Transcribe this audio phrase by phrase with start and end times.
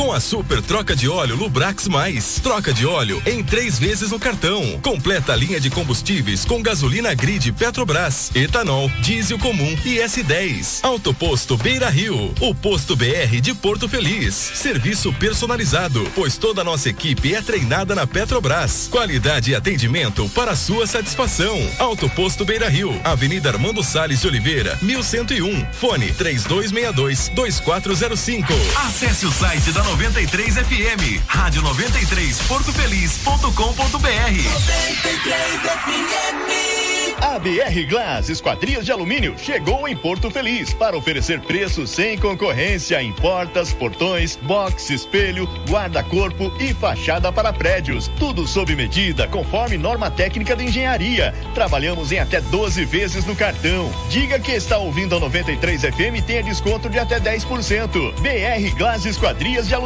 [0.00, 2.40] Com a super troca de óleo Lubrax Mais.
[2.42, 4.80] Troca de óleo em três vezes no cartão.
[4.80, 10.80] Completa a linha de combustíveis com gasolina grid Petrobras, etanol, diesel comum e S10.
[10.82, 12.32] Autoposto Beira Rio.
[12.40, 14.34] O posto BR de Porto Feliz.
[14.34, 18.88] Serviço personalizado, pois toda a nossa equipe é treinada na Petrobras.
[18.90, 21.58] Qualidade e atendimento para sua satisfação.
[21.78, 22.98] Autoposto Beira Rio.
[23.04, 25.66] Avenida Armando Salles de Oliveira, 1101.
[25.74, 28.50] Fone 3262 2405.
[28.86, 33.50] Acesse o site da 93 FM, rádio 93 portofeliz.com.br.
[33.50, 36.90] 93 FM.
[37.20, 43.02] A BR Glass Esquadrias de Alumínio chegou em Porto Feliz para oferecer preços sem concorrência
[43.02, 48.08] em portas, portões, box, espelho, guarda-corpo e fachada para prédios.
[48.18, 51.34] Tudo sob medida, conforme norma técnica de engenharia.
[51.52, 53.92] Trabalhamos em até 12 vezes no cartão.
[54.08, 58.14] Diga que está ouvindo a 93 FM e tenha desconto de até 10%.
[58.14, 59.79] BR Glass Esquadrias de Alumínio.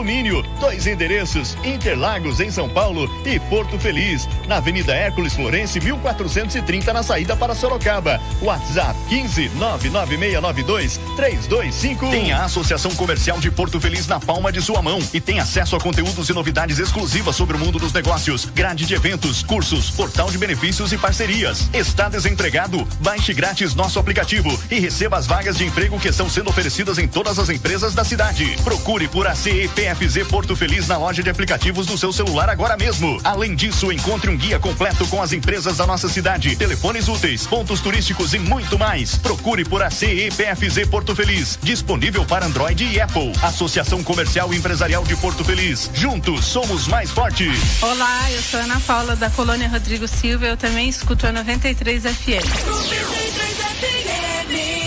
[0.60, 7.02] Dois endereços: Interlagos em São Paulo e Porto Feliz, na Avenida Hércules Florense, 1430 na
[7.02, 8.20] saída para Sorocaba.
[8.40, 12.10] WhatsApp 15 99692 325.
[12.10, 15.76] Tem a Associação Comercial de Porto Feliz na palma de sua mão e tem acesso
[15.76, 20.30] a conteúdos e novidades exclusivas sobre o mundo dos negócios, grade de eventos, cursos, portal
[20.30, 21.68] de benefícios e parcerias.
[21.72, 22.86] Está desempregado?
[23.00, 27.06] Baixe grátis nosso aplicativo e receba as vagas de emprego que estão sendo oferecidas em
[27.06, 28.56] todas as empresas da cidade.
[28.64, 29.26] Procure por
[29.74, 33.20] ACEPFZ Porto Feliz na loja de aplicativos do seu celular agora mesmo.
[33.24, 37.80] Além disso, encontre um guia completo com as empresas da nossa cidade, telefones úteis, pontos
[37.80, 39.16] turísticos e muito mais.
[39.16, 43.32] Procure por ACEPFZ Porto Feliz, disponível para Android e Apple.
[43.42, 45.90] Associação Comercial e Empresarial de Porto Feliz.
[45.92, 47.82] Juntos somos mais fortes.
[47.82, 50.46] Olá, eu sou Ana Paula da Colônia Rodrigo Silva.
[50.46, 52.06] Eu também escuto a 93 FM.
[52.06, 54.34] 93 FM.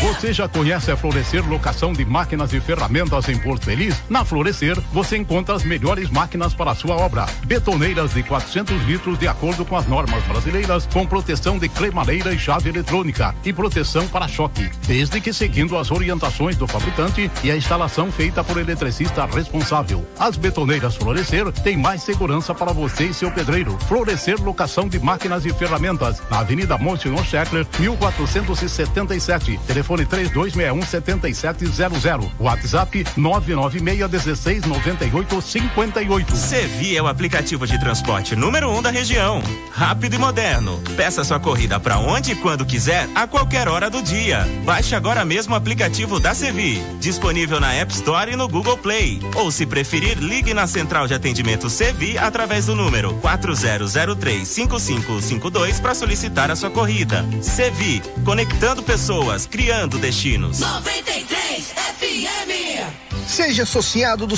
[0.01, 3.95] Você já conhece a Florescer Locação de Máquinas e Ferramentas em Porto Feliz?
[4.07, 7.25] Na Florescer, você encontra as melhores máquinas para a sua obra.
[7.45, 12.39] Betoneiras de 400 litros de acordo com as normas brasileiras, com proteção de cremadeira e
[12.39, 17.57] chave eletrônica e proteção para choque, desde que seguindo as orientações do fabricante e a
[17.57, 20.06] instalação feita por eletricista responsável.
[20.19, 23.78] As betoneiras Florescer têm mais segurança para você e seu pedreiro.
[23.88, 29.59] Florescer Locação de Máquinas e Ferramentas, na Avenida Monsenhor Scheckler, 1477.
[29.66, 32.31] Telefone telefone 3261 7700.
[32.40, 36.35] WhatsApp 996 16 98 58.
[36.35, 39.41] Sevi é o aplicativo de transporte número um da região.
[39.72, 40.81] Rápido e moderno.
[40.95, 44.47] Peça sua corrida para onde e quando quiser, a qualquer hora do dia.
[44.63, 46.81] Baixe agora mesmo o aplicativo da Sevi.
[47.00, 49.19] Disponível na App Store e no Google Play.
[49.35, 55.95] Ou se preferir, ligue na central de atendimento Sevi através do número 4003 5552 para
[55.95, 57.25] solicitar a sua corrida.
[57.41, 60.59] Sevi, conectando pessoas, criando Destinos.
[60.59, 63.07] 93 FM.
[63.27, 64.38] Seja associado do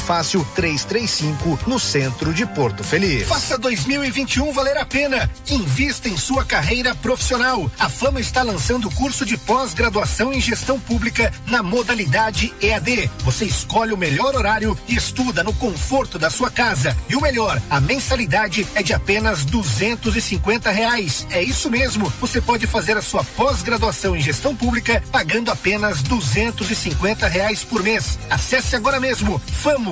[0.01, 3.27] 335, no centro de Porto Feliz.
[3.27, 5.29] Faça 2021 valer a pena.
[5.49, 7.71] Invista em sua carreira profissional.
[7.79, 13.09] A Fama está lançando o curso de pós-graduação em gestão pública na modalidade EAD.
[13.19, 16.95] Você escolhe o melhor horário e estuda no conforto da sua casa.
[17.07, 21.25] E o melhor, a mensalidade é de apenas duzentos e cinquenta reais.
[21.29, 22.11] É isso mesmo.
[22.19, 27.63] Você pode fazer a sua pós-graduação em gestão pública pagando apenas duzentos e cinquenta reais
[27.63, 28.17] por mês.
[28.29, 29.41] Acesse agora mesmo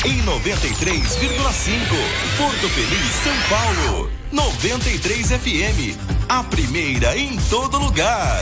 [0.05, 1.19] Em 93,5.
[2.37, 4.09] Porto Feliz, São Paulo.
[4.31, 5.97] 93 FM.
[6.29, 8.41] A primeira em todo lugar.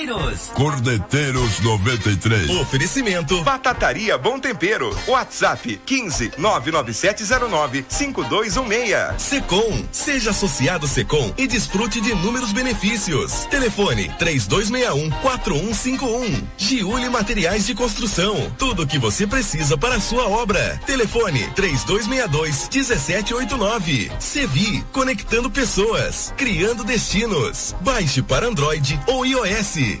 [0.53, 2.49] Cordeteiros 93.
[2.49, 3.41] Oferecimento.
[3.43, 4.93] Batataria Bom Tempero.
[5.07, 9.21] WhatsApp 15 99709 5216.
[9.21, 9.85] Secom.
[9.91, 13.45] Seja associado Secom e desfrute de inúmeros benefícios.
[13.45, 16.47] Telefone 3261 4151.
[16.57, 18.51] Giuli Materiais de Construção.
[18.57, 20.79] Tudo o que você precisa para a sua obra.
[20.85, 24.11] Telefone 3262 1789.
[24.19, 24.83] Sevi.
[24.91, 26.33] Conectando pessoas.
[26.35, 27.73] Criando destinos.
[27.79, 30.00] Baixe para Android ou iOS.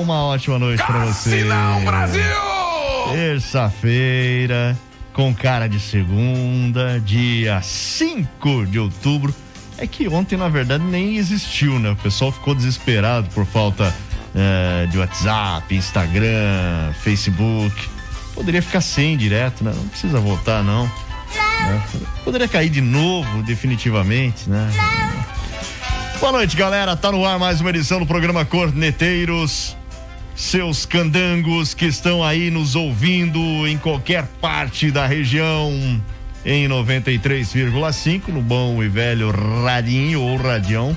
[0.00, 1.44] Uma ótima noite pra você.
[1.44, 2.22] Não, Brasil!
[3.12, 4.76] Terça-feira,
[5.12, 9.34] com cara de segunda, dia 5 de outubro.
[9.78, 11.90] É que ontem, na verdade, nem existiu, né?
[11.90, 13.94] O pessoal ficou desesperado por falta
[14.34, 17.88] eh, de WhatsApp, Instagram, Facebook.
[18.34, 19.72] Poderia ficar sem direto, né?
[19.74, 20.84] Não precisa voltar, não.
[20.86, 21.82] né?
[22.24, 24.70] Poderia cair de novo, definitivamente, né?
[26.20, 26.96] Boa noite, galera.
[26.96, 29.76] Tá no ar mais uma edição do programa Corneteiros.
[30.34, 33.38] Seus candangos que estão aí nos ouvindo
[33.68, 36.02] em qualquer parte da região
[36.44, 40.96] em 93,5 no bom e velho radinho ou radião.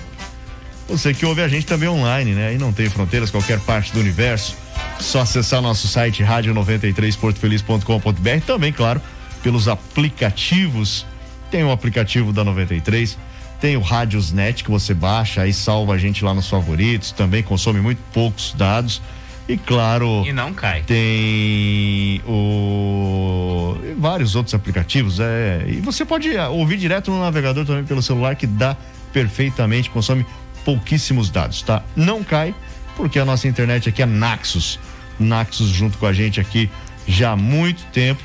[0.90, 2.48] Você que ouve a gente também online, né?
[2.48, 4.58] Aí não tem fronteiras, qualquer parte do universo.
[5.00, 8.46] Só acessar nosso site rádio93portofeliz.com.br.
[8.46, 9.00] Também, claro,
[9.44, 11.06] pelos aplicativos.
[11.52, 13.18] Tem o aplicativo da 93,
[13.62, 17.12] tem o Radiosnet que você baixa, aí salva a gente lá nos favoritos.
[17.12, 19.02] Também consome muito poucos dados.
[19.48, 20.24] E claro.
[20.26, 20.84] E não cai.
[20.84, 23.78] Tem o.
[23.98, 25.20] vários outros aplicativos.
[25.20, 28.76] É, e você pode ah, ouvir direto no navegador também pelo celular, que dá
[29.14, 30.26] perfeitamente, consome
[30.66, 31.82] pouquíssimos dados, tá?
[31.96, 32.54] Não cai,
[32.98, 34.78] porque a nossa internet aqui é Naxos.
[35.18, 36.70] Naxos junto com a gente aqui
[37.08, 38.22] já há muito tempo.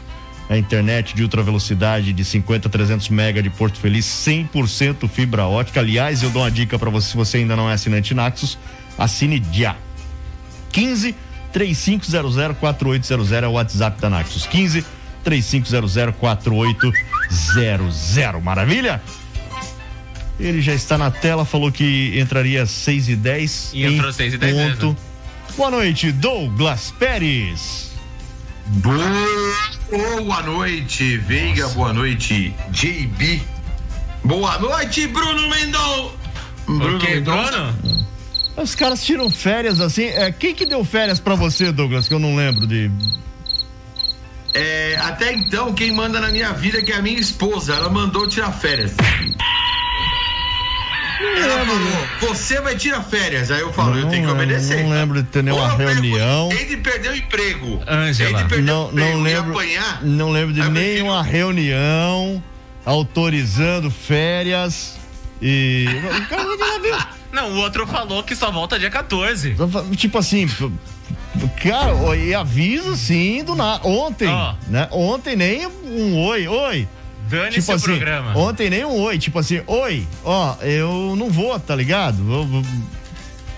[0.51, 5.47] A internet de ultra velocidade de 50 a 300 mega de Porto Feliz, 100% fibra
[5.47, 5.81] ótica.
[5.81, 8.59] Aliás, eu dou uma dica para você, se você ainda não é assinante Naxos,
[8.99, 9.77] assine já.
[10.73, 11.15] 15
[11.53, 14.47] 3500 4800 é o WhatsApp da Naxos.
[14.47, 14.85] 15
[15.23, 18.43] 3500 4800.
[18.43, 19.01] Maravilha?
[20.41, 24.17] Ele já está na tela, falou que entraria às 6 e 10 E entrou às
[24.17, 24.87] 6 e 10 ponto.
[24.87, 24.97] mesmo.
[25.57, 27.93] Boa noite, Douglas Pérez.
[28.67, 31.69] Boa noite, Veiga.
[31.69, 33.43] Boa noite, JB.
[34.25, 36.15] Boa noite, Bruno Mendonça.
[36.69, 38.07] O quê, Bruno?
[38.57, 40.05] Os caras tiram férias assim.
[40.05, 42.07] É, quem que deu férias pra você, Douglas?
[42.09, 42.91] Que eu não lembro de.
[44.55, 47.75] É, até então, quem manda na minha vida é que é a minha esposa.
[47.75, 48.95] Ela mandou tirar férias.
[51.37, 53.51] Ela falou, você vai tirar férias.
[53.51, 54.83] Aí eu falo, eu tenho que obedecer.
[54.83, 56.49] Não lembro de ter nenhuma reunião.
[56.51, 57.81] Tem de perder o emprego.
[57.89, 58.39] Ângela.
[58.39, 59.51] Tem de perder Não, o emprego não e lembro.
[59.53, 60.03] apanhar.
[60.03, 62.43] Não lembro de nenhuma reunião
[62.85, 64.99] autorizando férias
[65.41, 65.87] e.
[66.25, 66.97] O cara não viu.
[67.33, 69.57] Não, o outro falou que só volta dia 14.
[69.97, 70.47] Tipo assim,
[71.63, 73.87] cara, e avisa sim do nada.
[73.87, 74.55] Ontem, Ó.
[74.69, 74.87] né?
[74.91, 76.89] Ontem nem um oi, oi.
[77.29, 78.37] Dane-se Tipo assim, programa.
[78.37, 82.19] ontem nem um oi, tipo assim, oi, ó, eu não vou, tá ligado?
[82.31, 82.65] Eu- eu-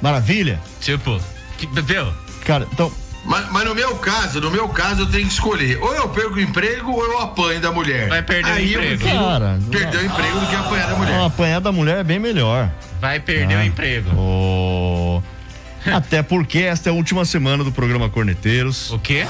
[0.01, 0.61] Maravilha.
[0.81, 1.19] Tipo,
[1.59, 2.07] que, viu?
[2.45, 2.93] Cara, então,
[3.25, 5.79] Mas, mas no meu caso, no meu caso, eu tenho que escolher.
[5.81, 8.09] Ou eu perco o emprego ou eu apanho da mulher.
[8.09, 9.09] Vai perder o Aí emprego.
[9.09, 11.17] eu Cara, perder o emprego do que apanhar da mulher.
[11.17, 12.71] Não, apanhar da mulher é bem melhor.
[13.01, 13.61] Vai perder Ah.
[13.61, 14.11] o emprego.
[14.17, 15.23] Ô,
[15.87, 18.91] Até porque esta é a última semana do programa Corneteiros.
[18.91, 19.25] O quê?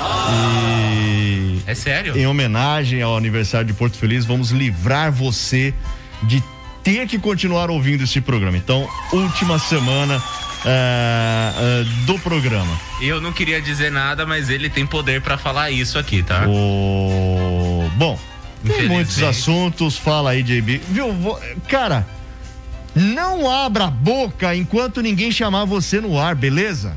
[0.72, 2.16] E É sério?
[2.16, 5.74] em homenagem ao aniversário de Porto Feliz, vamos livrar você
[6.22, 6.42] de
[6.82, 8.56] ter que continuar ouvindo esse programa.
[8.56, 10.22] Então, última semana
[10.64, 12.78] é, é, do programa.
[13.00, 16.46] E eu não queria dizer nada, mas ele tem poder pra falar isso aqui, tá?
[16.48, 17.90] O...
[17.96, 18.18] Bom,
[18.66, 20.80] tem muitos assuntos, fala aí, JB.
[20.88, 22.06] Viu, vo- cara,
[22.94, 26.96] não abra a boca enquanto ninguém chamar você no ar, beleza?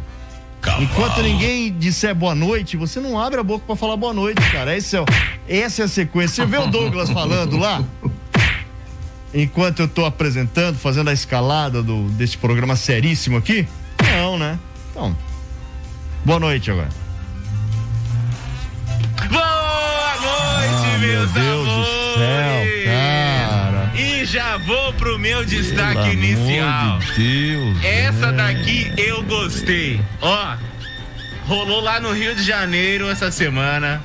[0.81, 4.75] Enquanto ninguém disser boa noite, você não abre a boca pra falar boa noite, cara.
[4.75, 5.05] Esse é, o-
[5.47, 6.43] essa é a sequência.
[6.43, 7.81] Você vê o Douglas falando lá?
[9.33, 13.67] Enquanto eu tô apresentando, fazendo a escalada do, desse programa seríssimo aqui?
[14.15, 14.57] Não, né?
[14.91, 15.15] Então,
[16.25, 16.89] boa noite agora.
[19.29, 21.87] Boa noite, meus Ah, Deus do amores!
[22.17, 23.91] céu, cara.
[23.95, 26.99] E já vou pro meu Pelo destaque amor inicial.
[26.99, 27.83] de Deus.
[27.83, 28.53] Essa né?
[28.53, 30.01] daqui eu gostei.
[30.21, 30.55] Ó,
[31.47, 34.01] rolou lá no Rio de Janeiro essa semana.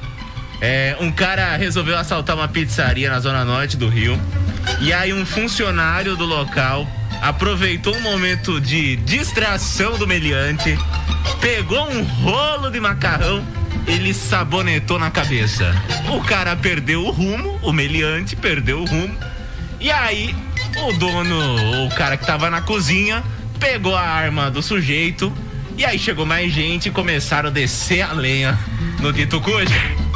[0.65, 4.17] É, um cara resolveu assaltar uma pizzaria na zona norte do Rio.
[4.81, 6.87] E aí um funcionário do local
[7.21, 10.79] aproveitou um momento de distração do meliante,
[11.41, 13.45] pegou um rolo de macarrão,
[13.89, 15.75] ele sabonetou na cabeça.
[16.09, 19.19] O cara perdeu o rumo, o meliante perdeu o rumo.
[19.81, 20.33] E aí,
[20.77, 23.25] o dono, o cara que tava na cozinha,
[23.59, 25.33] pegou a arma do sujeito.
[25.77, 28.57] E aí chegou mais gente e começaram a descer a lenha
[29.01, 30.12] no dito cujo.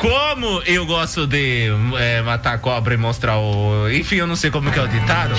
[0.00, 3.86] Como eu gosto de é, matar cobra e mostrar o.
[3.92, 5.34] Enfim, eu não sei como que é o ditado.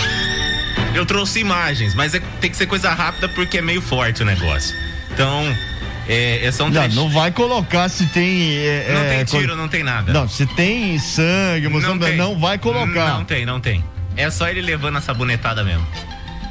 [0.94, 4.26] Eu trouxe imagens, mas é- tem que ser coisa rápida porque é meio forte o
[4.26, 4.76] negócio.
[5.12, 5.52] Então,
[6.08, 8.56] é, é só um Não, não vai colocar se tem.
[8.60, 10.14] é, Não é, tem tiro, não tem nada.
[10.14, 12.16] Não, se tem sangue, não, tem.
[12.16, 13.14] não vai colocar.
[13.16, 13.84] Não tem, não tem.
[14.16, 15.88] É só ele levando a sabonetada mesmo.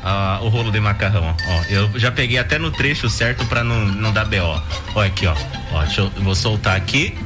[0.03, 1.53] Ah, o rolo de macarrão, ó.
[1.53, 4.61] Ó, Eu já peguei até no trecho certo pra não, não dar BO.
[4.97, 5.37] Ó, aqui, ó.
[5.71, 7.17] ó deixa eu, eu vou soltar aqui.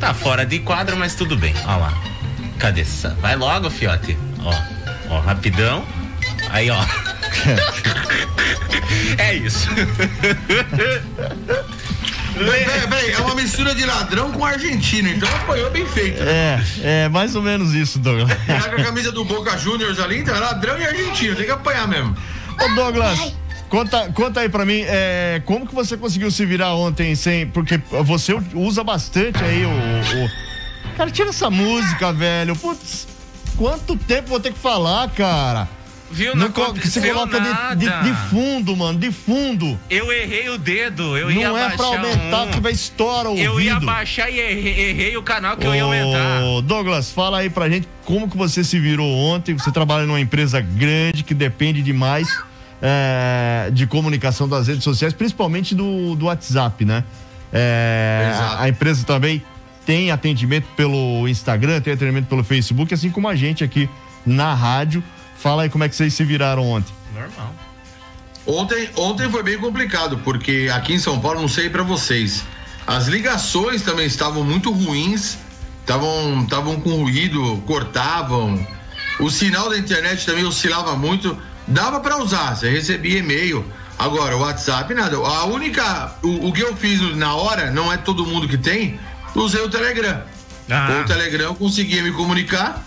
[0.00, 1.54] Tá fora de quadro, mas tudo bem.
[1.66, 1.92] Ó lá.
[2.58, 2.80] Cadê?
[2.80, 3.10] essa?
[3.20, 4.16] Vai logo, fiote.
[4.42, 4.54] Ó,
[5.10, 5.84] ó, rapidão.
[6.48, 6.80] Aí, ó.
[9.18, 9.68] é isso.
[12.34, 16.22] Peraí, peraí, é uma mistura de ladrão com argentino, então apoiou bem feito.
[16.22, 18.30] É, é mais ou menos isso, Douglas.
[18.46, 21.50] Tá com a camisa do Boca Juniors ali, então é ladrão e argentino, tem que
[21.50, 22.16] apanhar mesmo.
[22.58, 23.34] Ô, Douglas,
[23.70, 27.46] conta, conta aí pra mim, é, como que você conseguiu se virar ontem sem.
[27.46, 29.70] Porque você usa bastante aí o.
[29.70, 30.50] o-
[30.96, 32.54] Cara, tira essa música, velho.
[32.56, 33.08] Putz,
[33.56, 35.66] quanto tempo vou ter que falar, cara?
[36.12, 36.34] Viu?
[36.34, 39.78] Não, Não co- que coloca de, de- de fundo, mano, de fundo.
[39.88, 42.46] Eu errei o dedo, eu ia Não é abaixar pra aumentar, um.
[42.46, 43.88] porque vai estourar o Eu ia ouvido.
[43.88, 46.42] abaixar e errei, errei o canal que eu ia aumentar.
[46.42, 49.54] Ô, Douglas, fala aí pra gente como que você se virou ontem.
[49.56, 52.28] Você trabalha numa empresa grande que depende demais
[52.82, 57.04] é, de comunicação das redes sociais, principalmente do, do WhatsApp, né?
[57.52, 59.42] É, a, empresa também
[59.84, 63.88] tem atendimento pelo Instagram, tem atendimento pelo Facebook, assim como a gente aqui
[64.24, 65.02] na rádio.
[65.36, 66.92] Fala aí como é que vocês se viraram ontem.
[67.14, 67.54] Normal.
[68.46, 72.44] Ontem, ontem foi bem complicado, porque aqui em São Paulo, não sei pra vocês,
[72.86, 75.38] as ligações também estavam muito ruins,
[75.80, 78.66] estavam estavam com ruído, cortavam.
[79.18, 81.36] O sinal da internet também oscilava muito.
[81.70, 83.64] Dava pra usar, você recebia e-mail.
[83.98, 85.16] Agora, o WhatsApp, nada.
[85.16, 86.14] A única.
[86.22, 88.98] O, o que eu fiz na hora, não é todo mundo que tem,
[89.34, 90.22] usei o Telegram.
[90.66, 92.82] Com o Telegram eu conseguia me comunicar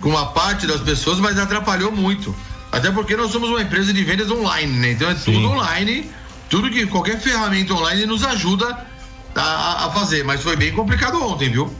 [0.00, 2.34] com uma parte das pessoas, mas atrapalhou muito.
[2.72, 4.90] Até porque nós somos uma empresa de vendas online, né?
[4.92, 6.10] Então é tudo online,
[6.48, 8.86] tudo que qualquer ferramenta online nos ajuda
[9.34, 10.24] a, a fazer.
[10.24, 11.74] Mas foi bem complicado ontem, viu?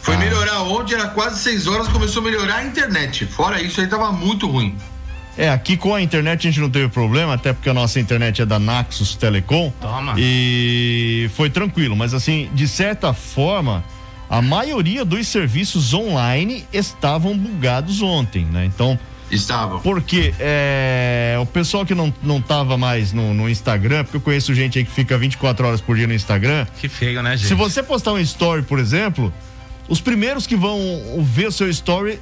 [0.00, 3.26] Foi melhorar ontem, era quase seis horas, começou a melhorar a internet.
[3.26, 4.76] Fora isso, aí tava muito ruim.
[5.38, 8.40] É, aqui com a internet a gente não teve problema, até porque a nossa internet
[8.40, 9.70] é da Naxos Telecom.
[9.80, 10.14] Toma.
[10.16, 13.84] E foi tranquilo, mas assim, de certa forma,
[14.30, 18.64] a maioria dos serviços online estavam bugados ontem, né?
[18.64, 18.98] Então.
[19.30, 19.80] Estavam.
[19.80, 24.54] Porque é, o pessoal que não, não tava mais no, no Instagram, porque eu conheço
[24.54, 26.64] gente aí que fica 24 horas por dia no Instagram.
[26.80, 27.48] Que feio, né, gente?
[27.48, 29.34] Se você postar um story, por exemplo,
[29.88, 30.78] os primeiros que vão
[31.18, 32.20] ver o seu story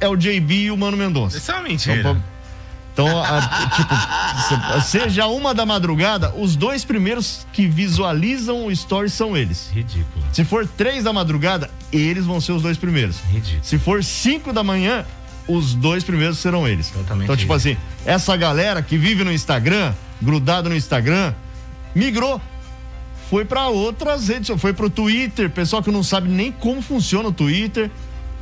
[0.00, 1.38] é o JB e o Mano Mendonça.
[1.38, 1.96] Isso é uma mentira.
[1.98, 2.22] Então,
[3.00, 9.08] então, a- tipo, se- seja uma da madrugada, os dois primeiros que visualizam o story
[9.08, 9.70] são eles.
[9.72, 10.24] Ridículo.
[10.32, 13.18] Se for três da madrugada, eles vão ser os dois primeiros.
[13.30, 13.62] Ridículo.
[13.64, 15.04] Se for cinco da manhã,
[15.46, 16.90] os dois primeiros serão eles.
[16.90, 21.32] Totalmente então, tipo assim, essa galera que vive no Instagram, grudado no Instagram,
[21.94, 22.40] migrou.
[23.30, 27.32] Foi pra outras redes, foi pro Twitter, pessoal que não sabe nem como funciona o
[27.32, 27.90] Twitter.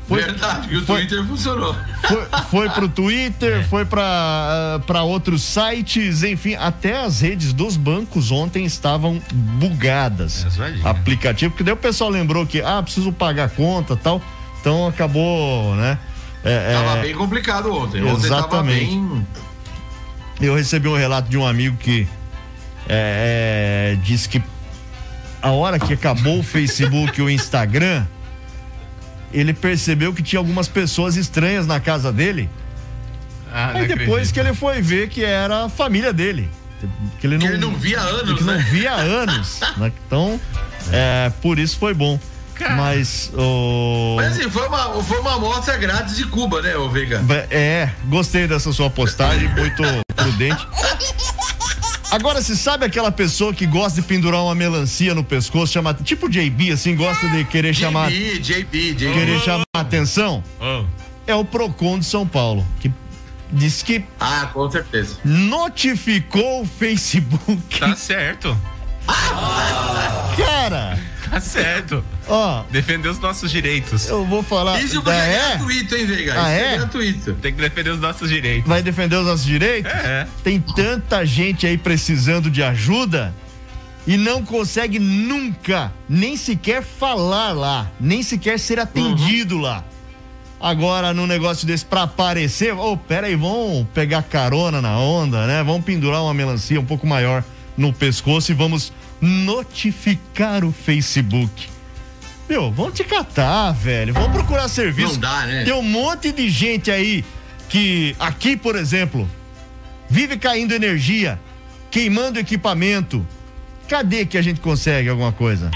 [0.09, 1.75] Foi, Verdade, que o foi- Twitter funcionou.
[2.07, 8.31] foi, foi pro Twitter, foi pra ah, outros sites, enfim, até as redes dos bancos
[8.31, 10.47] ontem estavam bugadas.
[10.85, 14.23] Aplicativo, porque daí o pessoal lembrou que, ah, preciso pagar a conta tal.
[14.61, 15.99] Então acabou, né?
[16.45, 18.07] É, Tava é, bem complicado ontem.
[18.09, 18.49] Exatamente.
[18.49, 19.27] tava bem.
[20.41, 22.07] Eu recebi um relato de um amigo que
[22.89, 24.41] é, é, disse que
[25.43, 28.07] a hora que acabou o Facebook e o Instagram,
[29.33, 32.49] ele percebeu que tinha algumas pessoas estranhas na casa dele.
[33.53, 34.35] Ah, não Aí depois acredito.
[34.35, 36.49] que ele foi ver que era a família dele.
[37.19, 38.67] Que ele não, Que ele não via há anos, que não né?
[38.71, 39.61] via há anos.
[39.79, 39.93] né?
[40.07, 40.41] Então,
[40.93, 42.19] é, por isso foi bom.
[42.75, 44.15] Mas o.
[44.17, 47.23] Mas assim, foi uma, foi uma amostra grátis de Cuba, né, ô Veiga?
[47.51, 49.83] É, gostei dessa sua postagem, muito
[50.15, 50.67] prudente.
[52.17, 56.31] Agora, se sabe aquela pessoa que gosta de pendurar uma melancia no pescoço, chama, tipo
[56.31, 59.13] JB, assim, gosta de querer chamar, JB, JB, JB.
[59.13, 60.43] querer chamar atenção?
[60.59, 60.85] Oh.
[61.27, 62.91] É o Procon de São Paulo, que
[63.53, 65.19] diz que Ah, com certeza.
[65.27, 67.79] notificou o Facebook.
[67.79, 68.57] Tá certo.
[70.39, 70.99] Cara,
[71.37, 72.03] Tá certo.
[72.27, 74.09] ó, Defender os nossos direitos.
[74.09, 74.81] eu vou falar.
[74.81, 75.49] Isso porque Ah, é é?
[75.57, 76.33] gratuito, hein, Veiga?
[76.35, 76.77] Ah, Isso é?
[76.79, 77.35] gratuito.
[77.35, 78.67] Tem que defender os nossos direitos.
[78.69, 79.93] Vai defender os nossos direitos?
[79.93, 80.27] É.
[80.43, 83.35] Tem tanta gente aí precisando de ajuda
[84.07, 89.85] e não consegue nunca, nem sequer falar lá, nem sequer ser atendido lá.
[90.59, 95.63] Agora, num negócio desse pra aparecer, ô, pera aí, vamos pegar carona na onda, né?
[95.63, 97.45] Vamos pendurar uma melancia um pouco maior
[97.77, 101.69] no pescoço e vamos notificar o Facebook.
[102.49, 104.15] Meu, vamos te catar, velho.
[104.15, 105.15] Vamos procurar serviço.
[105.15, 105.65] Não dá, né?
[105.65, 107.25] Tem um monte de gente aí
[107.69, 109.29] que, aqui, por exemplo,
[110.09, 111.41] vive caindo energia,
[111.91, 113.27] queimando equipamento.
[113.89, 115.71] Cadê que a gente consegue alguma coisa?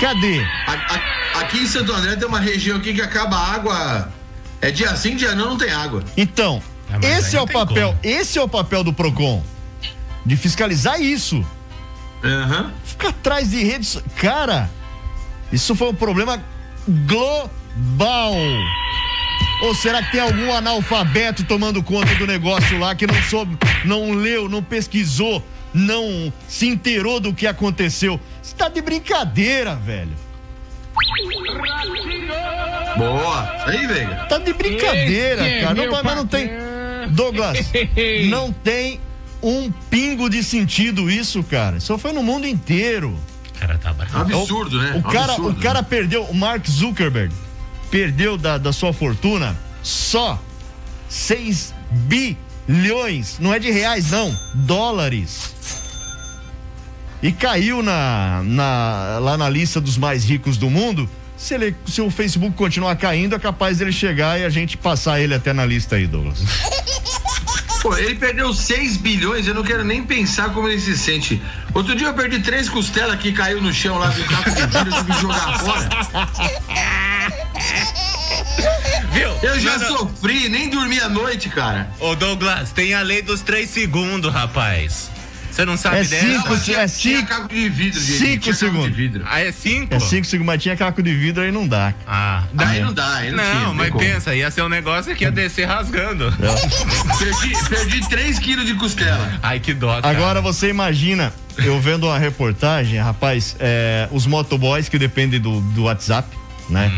[0.00, 0.40] Cadê?
[0.66, 4.12] A- a- Aqui em Santo André tem uma região aqui que acaba a água.
[4.60, 6.02] É dia sim, dia não, não tem água.
[6.16, 8.00] Então, aí esse é o papel, como.
[8.02, 9.44] esse é o papel do Procon.
[10.26, 11.44] De fiscalizar isso.
[12.22, 12.72] Aham.
[12.84, 13.98] Ficar atrás de redes.
[14.16, 14.68] Cara,
[15.52, 16.42] isso foi um problema
[17.06, 18.34] global.
[19.62, 24.12] Ou será que tem algum analfabeto tomando conta do negócio lá que não soube, não
[24.12, 25.44] leu, não pesquisou,
[25.74, 28.20] não se inteirou do que aconteceu?
[28.40, 30.16] Você tá de brincadeira, velho.
[32.96, 33.56] Boa.
[33.58, 34.14] Isso aí, Veiga.
[34.28, 35.74] Tá de brincadeira, Esse é cara.
[35.74, 36.50] Não, meu mas não tem.
[37.10, 37.58] Douglas,
[38.28, 39.00] não tem
[39.42, 41.76] um pingo de sentido isso, cara.
[41.78, 43.16] Isso foi no mundo inteiro.
[43.58, 44.18] Cara, tá bravo.
[44.18, 44.92] Absurdo, né?
[44.96, 47.34] O cara, Absurdo, o cara perdeu, o Mark Zuckerberg
[47.90, 50.40] perdeu da, da sua fortuna só
[51.08, 55.54] 6 bilhões, não é de reais não, dólares.
[57.20, 61.08] E caiu na, na- lá na lista dos mais ricos do mundo.
[61.36, 65.20] Se, ele, se o Facebook continuar caindo, é capaz dele chegar e a gente passar
[65.20, 66.38] ele até na lista aí, Douglas.
[67.82, 71.40] Pô, ele perdeu 6 bilhões, eu não quero nem pensar como ele se sente.
[71.72, 75.04] Outro dia eu perdi três costelas que caiu no chão lá do de vidro, eu
[75.04, 75.88] que jogar fora.
[79.12, 79.30] Viu?
[79.42, 79.98] Eu já Não, não.
[79.98, 81.88] sofri, nem dormi à noite, cara.
[82.00, 85.10] Ô Douglas, tem a lei dos três segundos, rapaz.
[85.58, 86.20] Você não sabe É dessa?
[86.24, 88.18] cinco, Não, tinha- é tinha cinco- caco de vidro, gente.
[88.18, 88.84] cinco tinha segundos.
[88.86, 89.24] de vidro.
[89.28, 89.92] Ah, é cinco?
[89.92, 91.92] É 5 segundos, mas tinha caco de vidro aí não dá.
[92.06, 94.04] Ah, Daí não dá, aí não, tinha, Não, tem mas como.
[94.04, 96.32] pensa, ia ser um negócio que ia descer rasgando.
[97.18, 99.32] Perdi, perdi 3 quilos de costela.
[99.42, 100.08] Ai, que dó, cara.
[100.16, 105.82] Agora você imagina, eu vendo uma reportagem, rapaz, é, os motoboys que dependem do, do
[105.84, 106.28] WhatsApp,
[106.70, 106.88] né?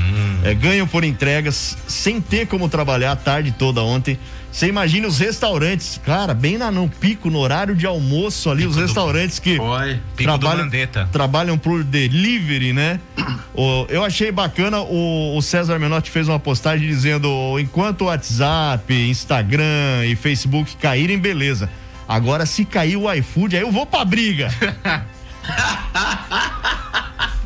[0.45, 4.19] É, ganham por entregas sem ter como trabalhar a tarde toda ontem.
[4.53, 8.77] Você imagina os restaurantes, cara, bem na, no pico, no horário de almoço ali, os
[8.77, 9.95] restaurantes que Foi.
[10.17, 10.69] Pico do trabalham,
[11.13, 12.99] trabalham por delivery, né?
[13.55, 18.93] O- eu achei bacana, o, o César Menotti fez uma postagem dizendo: enquanto o WhatsApp,
[18.95, 21.69] Instagram e Facebook caírem, beleza.
[22.09, 24.49] Agora, se cair o iFood, aí eu vou pra briga.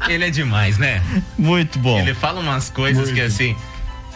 [0.09, 1.03] Ele é demais, né?
[1.39, 1.99] Muito bom.
[1.99, 3.57] Ele fala umas coisas que assim.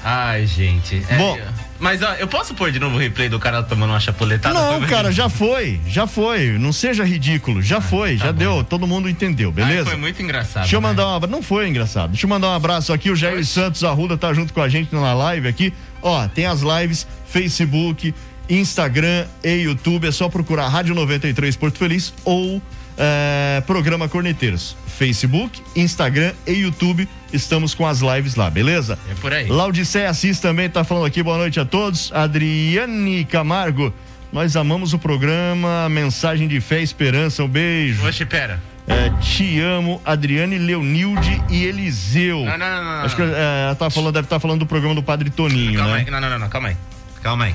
[0.05, 1.03] Ai, gente.
[1.09, 1.38] é- Bom.
[1.78, 4.52] Mas ó, eu posso pôr de novo o replay do cara tomando uma chapuletada?
[4.54, 6.58] Não, Foi- cara, já foi, já foi.
[6.58, 8.64] Não seja ridículo, já foi, já deu.
[8.64, 9.86] Todo mundo entendeu, Ai, beleza?
[9.90, 10.62] foi muito engraçado.
[10.62, 10.88] Deixa eu né?
[10.88, 11.30] mandar um abraço.
[11.32, 12.10] Não foi engraçado.
[12.10, 13.10] Deixa eu mandar um abraço aqui.
[13.10, 15.72] O Jair Santos Arruda tá junto com a gente na live aqui.
[16.02, 18.12] Ó, tem as lives Facebook,
[18.48, 20.08] Instagram e YouTube.
[20.08, 22.60] É só procurar Rádio 93 Porto Feliz ou
[22.98, 24.76] é, Programa Corneteiros.
[24.98, 27.08] Facebook, Instagram e YouTube.
[27.32, 28.98] Estamos com as lives lá, beleza?
[29.08, 29.46] É por aí.
[29.46, 31.22] Laudiceia Assis também tá falando aqui.
[31.22, 32.12] Boa noite a todos.
[32.12, 33.94] Adriane Camargo.
[34.32, 35.88] Nós amamos o programa.
[35.88, 37.44] Mensagem de fé e esperança.
[37.44, 38.04] Um beijo.
[38.04, 38.61] Oxe, pera.
[38.88, 42.38] É, te amo, Adriane, Leonilde e Eliseu.
[42.38, 44.94] Não, não, não, não, Acho que é, ela tá falando, deve estar falando do programa
[44.94, 46.04] do Padre Toninho, Calma né?
[46.06, 46.11] aí.
[46.11, 46.76] Não, não, não, não, calma aí.
[47.22, 47.54] Calma aí.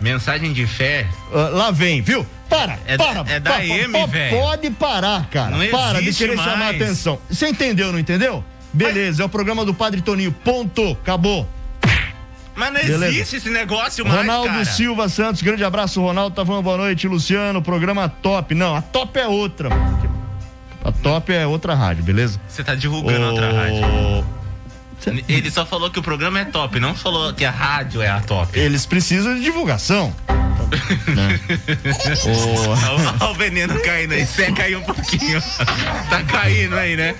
[0.00, 1.06] Mensagem de fé.
[1.30, 2.26] Ah, lá vem, viu?
[2.50, 3.24] Para, É- para.
[3.32, 4.36] é da M, velho.
[4.38, 5.56] Pode parar, cara.
[5.56, 6.76] Não para de querer chamar mais.
[6.82, 7.18] atenção.
[7.30, 8.44] Você entendeu, não entendeu?
[8.72, 10.32] Beleza, é o programa do Padre Toninho.
[10.32, 10.92] Ponto.
[11.02, 11.48] Acabou.
[12.54, 13.08] Mas não Beleza.
[13.08, 14.64] existe esse negócio mais, Ronaldo cara.
[14.66, 16.36] Silva Santos, grande abraço, Ronaldo.
[16.36, 17.62] Tá falando boa noite, Luciano.
[17.62, 18.54] Programa top.
[18.54, 19.70] Não, a top é outra.
[19.70, 20.10] mano.
[20.84, 22.38] A top é outra rádio, beleza?
[22.48, 24.24] Você tá divulgando Ô, outra rádio.
[25.28, 28.20] Ele só falou que o programa é top, não falou que a rádio é a
[28.20, 28.58] top.
[28.58, 30.14] Eles precisam de divulgação.
[31.14, 31.40] Né?
[32.26, 35.40] Ô, Olha o veneno caindo aí, seca aí um pouquinho.
[36.08, 37.14] Tá caindo aí, né?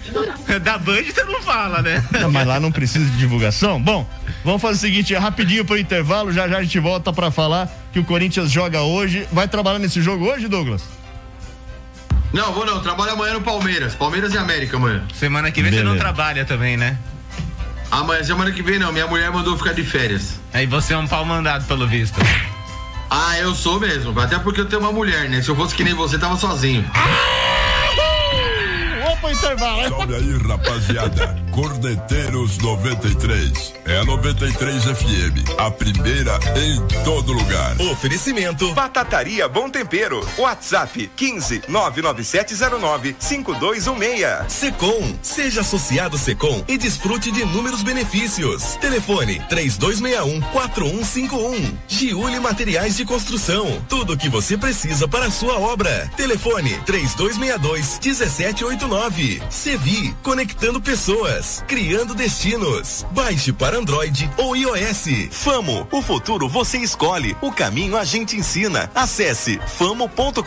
[0.62, 2.04] Da Band você não fala, né?
[2.20, 3.80] Não, mas lá não precisa de divulgação.
[3.80, 4.08] Bom,
[4.44, 7.68] vamos fazer o seguinte, é rapidinho pro intervalo, já já a gente volta pra falar
[7.92, 9.26] que o Corinthians joga hoje.
[9.32, 10.82] Vai trabalhar nesse jogo hoje, Douglas?
[12.32, 12.80] Não, vou não.
[12.80, 13.94] Trabalho amanhã no Palmeiras.
[13.94, 15.02] Palmeiras e América amanhã.
[15.14, 16.04] Semana que vem você não Beleza.
[16.04, 16.96] trabalha também, né?
[17.90, 18.92] Amanhã, semana que vem não.
[18.92, 20.38] Minha mulher mandou ficar de férias.
[20.52, 22.20] Aí você é um pau mandado, pelo visto.
[23.10, 24.18] Ah, eu sou mesmo.
[24.20, 25.42] Até porque eu tenho uma mulher, né?
[25.42, 26.88] Se eu fosse que nem você, tava sozinho.
[26.94, 27.39] Vamos
[29.20, 29.88] pro intervalo.
[29.88, 31.36] Salve aí, rapaziada.
[31.52, 33.74] Cordeteiros 93.
[33.84, 35.58] É a 93 FM.
[35.58, 37.78] A primeira em todo lugar.
[37.80, 38.72] Oferecimento.
[38.72, 40.26] Batataria Bom Tempero.
[40.38, 44.52] WhatsApp 15 99709 5216.
[44.52, 45.14] Secom.
[45.22, 48.76] Seja associado Secom e desfrute de inúmeros benefícios.
[48.76, 51.78] Telefone 3261 4151.
[51.86, 53.82] Giuli Materiais de Construção.
[53.88, 56.10] Tudo o que você precisa para a sua obra.
[56.16, 59.09] Telefone 3262 1789.
[59.10, 60.14] Sevi.
[60.22, 61.64] Conectando pessoas.
[61.66, 63.04] Criando destinos.
[63.10, 65.28] Baixe para Android ou iOS.
[65.32, 68.90] Famo, o futuro você escolhe, o caminho a gente ensina.
[68.94, 70.44] Acesse famo.com.br.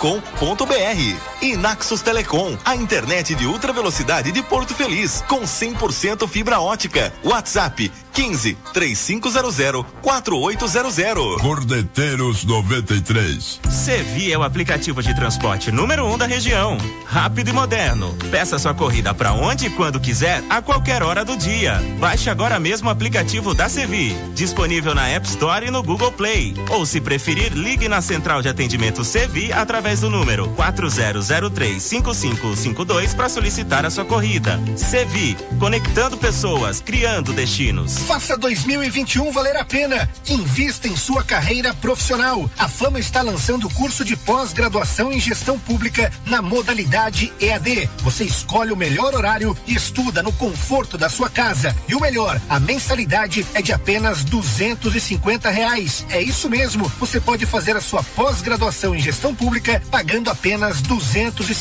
[1.41, 7.11] E Naxos Telecom, a internet de ultra velocidade de Porto Feliz, com 100% fibra ótica.
[7.23, 11.41] WhatsApp 15 3500 4800.
[11.41, 13.59] Cordeteiros 93.
[13.69, 16.77] Sevi é o aplicativo de transporte número um da região.
[17.05, 18.15] Rápido e moderno.
[18.31, 21.79] Peça sua corrida para onde e quando quiser, a qualquer hora do dia.
[21.99, 24.15] Baixe agora mesmo o aplicativo da Sevi.
[24.33, 26.55] Disponível na App Store e no Google Play.
[26.69, 33.85] Ou se preferir, ligue na central de atendimento Sevi através do número 40035552 para solicitar
[33.85, 34.59] a sua corrida.
[34.75, 37.97] Sevi, conectando pessoas, criando destinos.
[37.99, 40.09] Faça 2021 valer a pena.
[40.29, 42.49] Invista em sua carreira profissional.
[42.57, 47.89] A Fama está lançando o curso de pós-graduação em gestão pública na modalidade EAD.
[47.99, 51.73] Você escolhe o melhor horário e estuda no conforto da sua casa.
[51.87, 54.99] E o melhor, a mensalidade é de apenas duzentos e
[55.49, 56.05] reais.
[56.09, 56.91] É isso mesmo.
[56.99, 61.55] Você pode fazer a sua pós-graduação em gestão pública pagando apenas duzentos e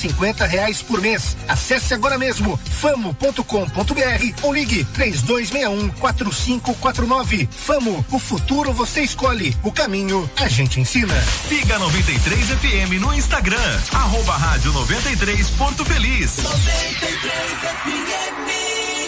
[0.45, 1.37] reais por mês.
[1.47, 7.49] Acesse agora mesmo famo.com.br ou ligue três dois um, quatro cinco quatro nove.
[7.53, 11.15] Famo, o futuro você escolhe, o caminho a gente ensina.
[11.49, 16.39] Siga 93 FM no Instagram, arroba rádio 93 Porto Feliz.
[16.73, 18.72] Mente y pies,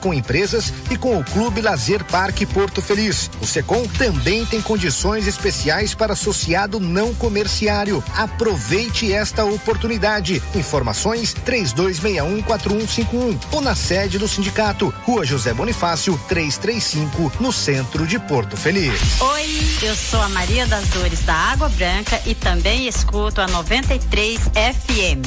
[0.00, 3.30] com empresas e com o Clube Lazer Parque Porto Feliz.
[3.40, 8.02] O Secom também tem condições especiais para associado não comerciário.
[8.16, 10.42] Aproveite esta oportunidade.
[10.54, 18.56] Informações 32614151 ou na sede do sindicato, Rua José Bonifácio, 335, no centro de Porto
[18.56, 19.20] Feliz.
[19.20, 24.40] Oi, eu sou a Maria das Dores da Água Branca e também escuto a 93
[24.40, 25.26] FM.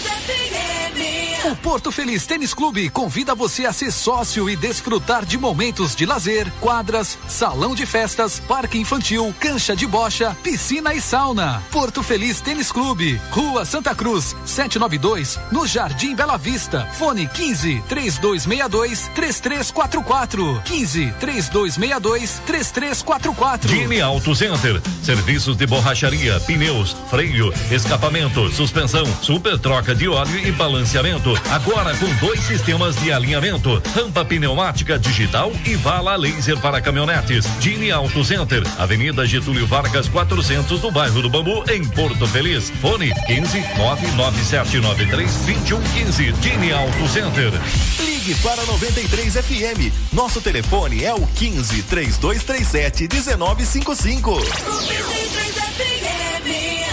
[1.43, 6.05] O Porto Feliz Tênis Clube convida você a ser sócio e desfrutar de momentos de
[6.05, 11.63] lazer, quadras, salão de festas, parque infantil, cancha de bocha, piscina e sauna.
[11.71, 16.87] Porto Feliz Tênis Clube, Rua Santa Cruz, 792, no Jardim Bela Vista.
[16.93, 20.61] Fone 15 3262 3344.
[20.63, 23.67] 15 3262 3344.
[23.67, 24.79] Gini Auto Center.
[25.01, 31.30] Serviços de borracharia, pneus, freio, escapamento, suspensão, super troca de óleo e balanceamento.
[31.49, 37.45] Agora com dois sistemas de alinhamento: rampa pneumática digital e vala laser para caminhonetes.
[37.59, 42.69] Gini Auto Center, Avenida Getúlio Vargas 400 no bairro do Bambu, em Porto Feliz.
[42.81, 46.33] Fone 15 99793 2115.
[46.41, 47.51] Gini Auto Center.
[48.21, 50.13] Ligue para 93 FM.
[50.13, 54.37] Nosso telefone é o 15 3237 1955.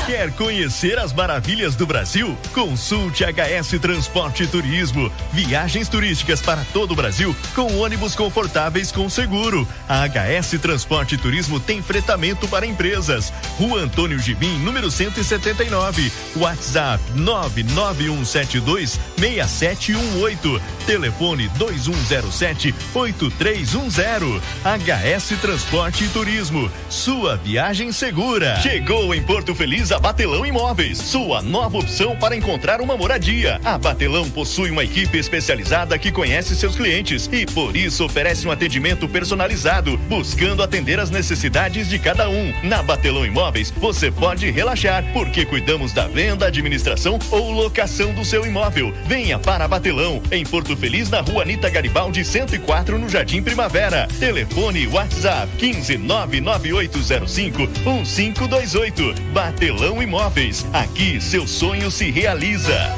[0.06, 2.34] Quer conhecer as maravilhas do Brasil?
[2.54, 5.12] Consulte HS Transporte e Turismo.
[5.30, 9.68] Viagens turísticas para todo o Brasil com ônibus confortáveis com seguro.
[9.86, 13.30] A HS Transporte e Turismo tem fretamento para empresas.
[13.58, 16.10] Rua Antônio Gibim, número 179.
[16.36, 20.62] WhatsApp 99172 6718.
[20.86, 24.40] Telefone 2107 8310.
[24.64, 26.70] HS Transporte e Turismo.
[26.88, 28.60] Sua viagem segura.
[28.60, 33.60] Chegou em Porto Feliz a Batelão Imóveis, sua nova opção para encontrar uma moradia.
[33.64, 38.50] A Batelão possui uma equipe especializada que conhece seus clientes e por isso oferece um
[38.50, 42.52] atendimento personalizado, buscando atender as necessidades de cada um.
[42.62, 48.44] Na Batelão Imóveis, você pode relaxar, porque cuidamos da venda, administração ou locação do seu
[48.46, 48.92] imóvel.
[49.06, 54.08] Venha para Batelão, em Porto Feliz, na rua Anitta Garibaldi 104, no Jardim Primavera.
[54.18, 59.14] Telefone WhatsApp 15 99805 1528.
[59.32, 60.66] Batelão Imóveis.
[60.72, 62.94] Aqui seu sonho se realiza.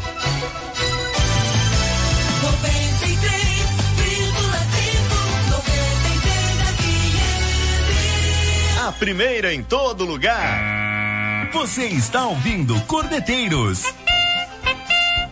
[8.87, 11.51] A primeira em todo lugar.
[11.53, 14.00] Você está ouvindo Cordeteiros.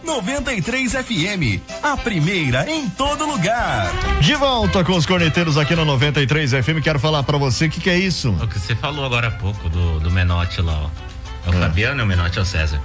[0.09, 3.93] 93 FM, a primeira em todo lugar.
[4.23, 6.83] De volta com os corneteiros aqui no 93 FM.
[6.83, 8.31] Quero falar pra você o que, que é isso.
[8.31, 10.89] O que você falou agora há pouco do, do Menotti lá, ó.
[11.47, 12.81] É o Fabiano, é o Menotti ou o César?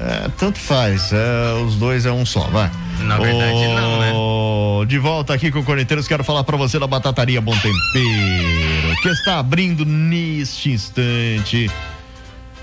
[0.00, 2.70] É, tanto faz, é, os dois é um só, vai.
[3.02, 4.86] Na verdade, não, né?
[4.86, 9.08] De volta aqui com o Corneteiros, quero falar pra você da Batataria Bom Tempero, que
[9.08, 11.70] está abrindo neste instante.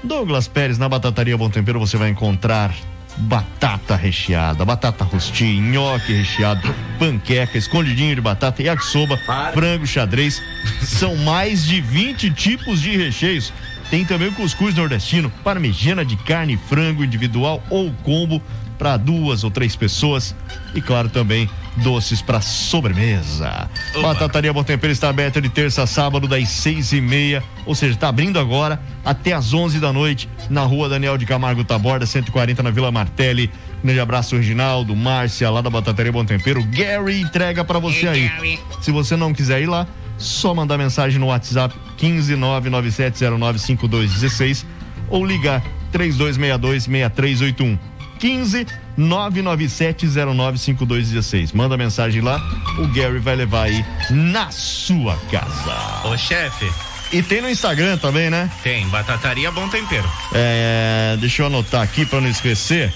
[0.03, 2.73] Douglas Pérez, na Batataria Bom Tempero, você vai encontrar
[3.17, 9.17] batata recheada, batata rostinha, nhoque recheado, panqueca, escondidinho de batata, yakisoba,
[9.54, 10.41] frango xadrez.
[10.82, 13.54] São mais de 20 tipos de recheios.
[13.89, 18.41] Tem também o cuscuz nordestino, parmegiana de carne e frango individual ou combo
[18.77, 20.35] para duas ou três pessoas.
[20.73, 23.69] E claro, também doces para sobremesa.
[24.01, 27.93] Batataria Bom Tempero está aberta de terça a sábado, das seis e meia, ou seja,
[27.93, 32.61] está abrindo agora até às onze da noite, na rua Daniel de Camargo Taborda, 140
[32.63, 33.51] na Vila Martelli.
[33.83, 36.63] Grande abraço, Reginaldo, Márcia, lá da Batataria Bom Tempero.
[36.63, 38.59] Gary entrega para você aí.
[38.81, 44.65] Se você não quiser ir lá, só mandar mensagem no WhatsApp 15997095216
[45.09, 47.77] ou ligar 3262-6381.
[48.19, 51.54] 15 997095216.
[51.54, 52.41] Manda mensagem lá,
[52.80, 55.75] o Gary vai levar aí na sua casa.
[56.06, 56.71] Ô, chefe.
[57.12, 58.49] E tem no Instagram também, né?
[58.63, 60.10] Tem, Batataria Bom Tempero.
[60.34, 62.93] É, deixa eu anotar aqui para não esquecer.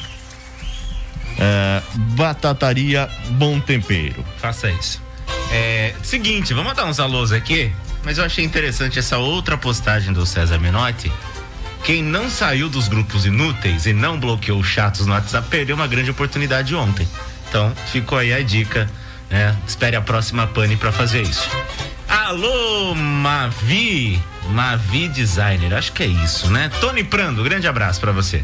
[1.37, 1.81] É,
[2.15, 4.23] batataria Bom Tempero.
[4.37, 5.01] Faça isso.
[5.51, 7.71] É, seguinte, vamos dar uns alôs aqui,
[8.03, 11.09] mas eu achei interessante essa outra postagem do César Menotti.
[11.89, 15.87] Quem não saiu dos grupos inúteis e não bloqueou os chatos no WhatsApp perdeu uma
[15.87, 17.07] grande oportunidade ontem.
[17.49, 18.87] Então, ficou aí a dica,
[19.27, 19.57] né?
[19.67, 21.49] Espere a próxima pane para fazer isso.
[22.07, 24.21] Alô, Mavi,
[24.51, 26.69] Mavi Designer, acho que é isso, né?
[26.79, 28.43] Tony Prando, grande abraço para você.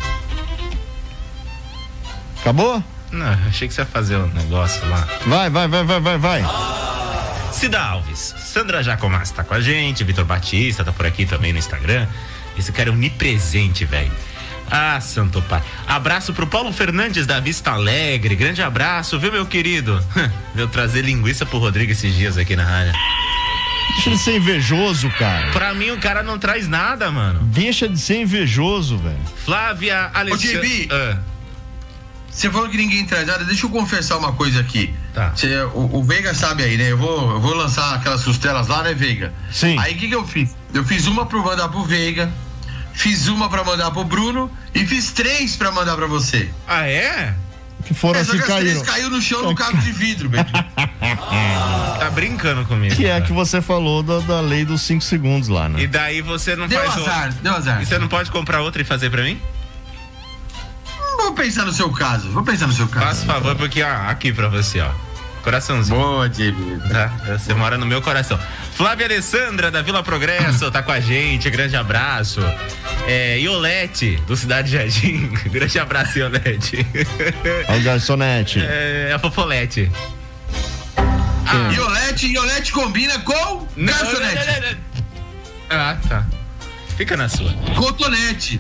[2.42, 2.84] Acabou?
[3.12, 5.08] Não, achei que você ia fazer um negócio lá.
[5.28, 6.46] Vai, vai, vai, vai, vai, vai.
[7.52, 11.60] Cida Alves, Sandra Jacomás tá com a gente, Vitor Batista tá por aqui também no
[11.60, 12.08] Instagram.
[12.58, 14.12] Esse cara é onipresente, velho.
[14.70, 15.62] Ah, santo pai.
[15.88, 18.36] Abraço pro Paulo Fernandes da Vista Alegre.
[18.36, 20.04] Grande abraço, viu, meu querido?
[20.56, 22.94] Veio trazer linguiça pro Rodrigo esses dias aqui na rádio.
[23.94, 25.52] Deixa de ser invejoso, cara.
[25.52, 27.40] Pra mim, o cara não traz nada, mano.
[27.44, 29.20] Deixa de ser invejoso, velho.
[29.46, 30.68] Flávia Ô, Alexandre.
[30.68, 30.90] Gibi,
[32.30, 34.94] você falou que ninguém traz nada, deixa eu confessar uma coisa aqui.
[35.14, 35.32] Tá.
[35.36, 36.92] Cê- o, o Veiga sabe aí, né?
[36.92, 39.34] Eu vou, eu vou lançar aquelas costelas lá, né, Veiga?
[39.50, 39.78] Sim.
[39.80, 40.54] Aí o que, que eu fiz?
[40.74, 42.30] Eu fiz uma pra mandar pro Veiga,
[42.96, 46.50] fiz uma pra mandar pro Bruno e fiz três pra mandar pra você.
[46.68, 47.34] Ah, é?
[47.86, 48.86] que foram É, as só que que as três caíram.
[48.86, 50.52] caiu no chão no cabo de vidro, Beto.
[52.00, 52.96] Tá brincando comigo.
[52.96, 53.22] Que é cara.
[53.26, 55.82] que você falou da, da lei dos 5 segundos lá, né?
[55.82, 57.42] E daí você não Deu faz azar, outra.
[57.42, 57.82] deu azar.
[57.82, 59.40] E você não pode comprar outra e fazer pra mim?
[61.18, 63.06] Vou pensar no seu caso, vou pensar no seu caso.
[63.06, 64.90] Faça favor, porque, ó, aqui pra você, ó.
[65.46, 66.00] Coraçãozinho.
[66.00, 66.90] Boa, David.
[66.90, 67.08] Tá?
[67.38, 68.40] Você mora no meu coração.
[68.74, 71.48] Flávia Alessandra, da Vila Progresso, tá com a gente.
[71.52, 72.42] Grande abraço.
[73.08, 75.28] É, Iolete, do Cidade Jardim.
[75.46, 76.84] Grande abraço, Iolete.
[77.70, 78.60] Olha o garçonete.
[78.60, 79.92] É, a Fofolete.
[80.98, 81.72] Ah.
[81.72, 84.36] Iolete, Iolete combina com Não, garçonete.
[84.36, 84.78] não, não, não.
[85.70, 86.26] Ah, tá.
[86.98, 87.54] Fica na sua.
[87.76, 88.60] Cotonete.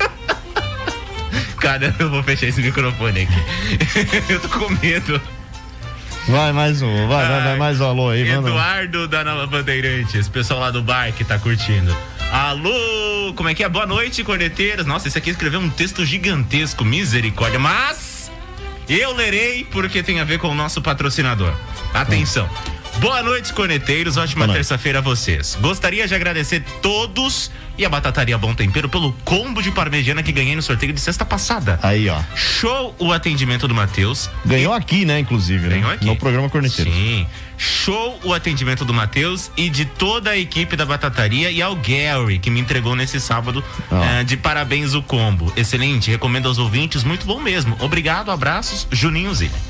[1.60, 4.26] Cara, eu vou fechar esse microfone aqui.
[4.32, 5.20] eu tô com medo.
[6.28, 8.48] Vai mais um, vai, vai, vai mais um alô aí, manda.
[8.48, 11.96] Eduardo da Nova Bandeirantes, pessoal lá do bar que tá curtindo.
[12.30, 13.68] Alô, como é que é?
[13.68, 14.86] Boa noite, corneteiros.
[14.86, 17.58] Nossa, esse aqui escreveu um texto gigantesco, misericórdia.
[17.58, 18.30] Mas
[18.88, 21.52] eu lerei porque tem a ver com o nosso patrocinador.
[21.92, 22.48] Atenção.
[23.00, 24.18] Boa noite, corneteiros.
[24.18, 25.56] Ótima terça-feira a vocês.
[25.58, 30.54] Gostaria de agradecer todos e a Batataria Bom Tempero pelo combo de parmegiana que ganhei
[30.54, 31.78] no sorteio de sexta passada.
[31.82, 32.20] Aí, ó.
[32.36, 34.28] Show o atendimento do Matheus.
[34.44, 35.76] Ganhou aqui, né, inclusive, né?
[35.76, 36.04] Ganhou aqui.
[36.04, 36.92] No programa Corneteiro.
[36.92, 37.26] Sim.
[37.56, 42.38] Show o atendimento do Matheus e de toda a equipe da Batataria e ao Gary,
[42.38, 43.64] que me entregou nesse sábado.
[43.90, 45.50] eh, de parabéns o combo.
[45.56, 47.76] Excelente, recomendo aos ouvintes, muito bom mesmo.
[47.80, 49.69] Obrigado, abraços, Juninho Zilli.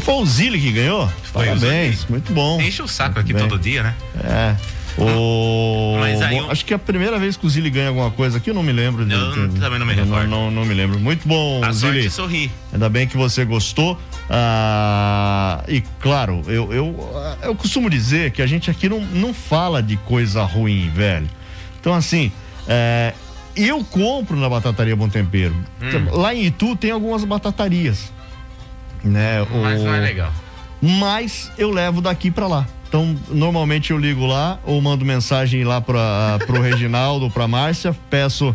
[0.00, 1.08] Foi o Zilli que ganhou?
[1.24, 2.60] Foi o Parabéns, muito bom.
[2.60, 3.46] Enche o saco aqui Bem.
[3.48, 3.94] todo dia, né?
[4.22, 4.56] É.
[4.96, 5.96] O...
[6.02, 8.50] Aí um- Acho que é a primeira vez que o Zilli ganha alguma coisa aqui,
[8.50, 9.02] eu não me lembro.
[9.10, 10.28] Eu de- também não me Não, recordo.
[10.28, 11.00] não, não me lembro.
[11.00, 12.10] Muito bom, A sorte Zilli.
[12.10, 12.50] sorri.
[12.72, 13.98] Ainda bem que você gostou.
[14.30, 17.10] Ah, e claro, eu, eu,
[17.42, 21.28] eu costumo dizer que a gente aqui não, não fala de coisa ruim, velho.
[21.80, 22.30] Então, assim,
[22.68, 23.14] é,
[23.56, 25.54] eu compro na Batataria Bom Tempero.
[25.82, 26.10] Hum.
[26.20, 28.12] Lá em Itu tem algumas batatarias.
[29.04, 29.46] Né?
[29.62, 30.32] Mas O- não é legal.
[30.82, 32.66] mas eu levo daqui pra lá.
[32.88, 38.54] Então, normalmente eu ligo lá ou mando mensagem lá para pro Reginaldo, pra Márcia, peço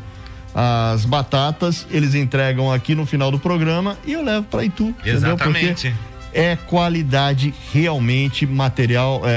[0.56, 4.94] as batatas, eles entregam aqui no final do programa e eu levo pra Itu.
[5.06, 5.94] Exatamente.
[6.34, 9.32] é qualidade realmente material é, é,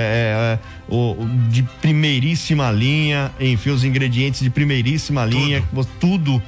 [0.55, 1.17] é, o,
[1.49, 5.63] de primeiríssima linha, enfim, os ingredientes de primeiríssima linha,
[5.99, 6.41] tudo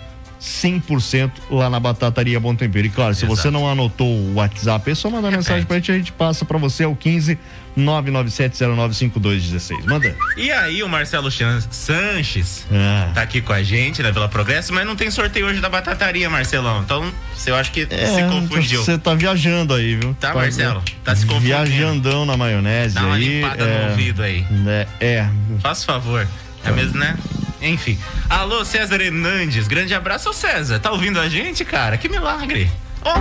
[0.44, 2.86] 100% lá na Batataria Bom Tempero.
[2.86, 5.96] E claro, se você não anotou o WhatsApp, é só mandar mensagem pra gente, a
[5.96, 7.38] gente passa pra você, é o 15
[7.76, 9.84] 997095216.
[9.86, 10.14] Manda.
[10.36, 13.10] E aí, o Marcelo Sanches Ah.
[13.14, 16.28] tá aqui com a gente na Vila Progresso, mas não tem sorteio hoje da batataria,
[16.30, 16.82] Marcelão.
[16.82, 17.10] Então,
[17.46, 18.84] eu acho que se confundiu.
[18.84, 20.14] Você tá viajando aí, viu?
[20.20, 20.82] Tá, Marcelo?
[21.02, 21.64] Tá se confundindo.
[21.64, 23.40] Viajandão na maionese Dá uma aí.
[23.40, 24.42] limpada é, no ouvido aí.
[24.50, 25.26] né, é.
[25.60, 26.26] Faz favor.
[26.64, 27.16] É mesmo, né?
[27.64, 27.98] Enfim.
[28.28, 29.66] Alô, César Hernandes.
[29.66, 30.78] Grande abraço, Ô, César.
[30.78, 31.96] Tá ouvindo a gente, cara?
[31.96, 32.70] Que milagre.
[33.02, 33.14] Ó,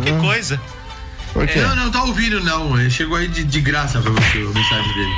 [0.00, 0.60] que coisa.
[1.32, 1.60] Por quê?
[1.60, 2.78] Não, não tá ouvindo, não.
[2.78, 5.14] Ele chegou aí de, de graça pra você, a mensagem dele.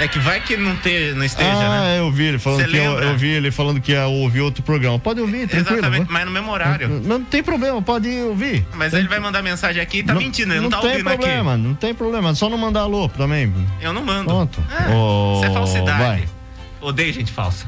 [0.00, 1.98] É que vai que não, ter, não esteja, ah, né?
[1.98, 4.62] eu vi ele falando Cê que eu, eu vi ele falando que ia ouvir outro
[4.62, 4.98] programa.
[4.98, 5.78] Pode ouvir, tranquilo.
[5.78, 6.14] Exatamente, vai.
[6.14, 6.88] mas no mesmo horário.
[6.88, 8.66] Não, não tem problema, pode ouvir.
[8.72, 11.56] Mas ele vai mandar mensagem aqui e tá mentindo, ele não, tá tem ouvindo problema,
[11.58, 12.34] não tem problema.
[12.34, 13.44] Só não mandar alô também.
[13.44, 13.66] aqui.
[13.82, 14.24] Eu não mando.
[14.24, 14.64] Pronto.
[14.70, 16.02] É, Ô, Isso é falsidade.
[16.02, 16.39] vai.
[16.80, 17.66] Odeio gente falsa.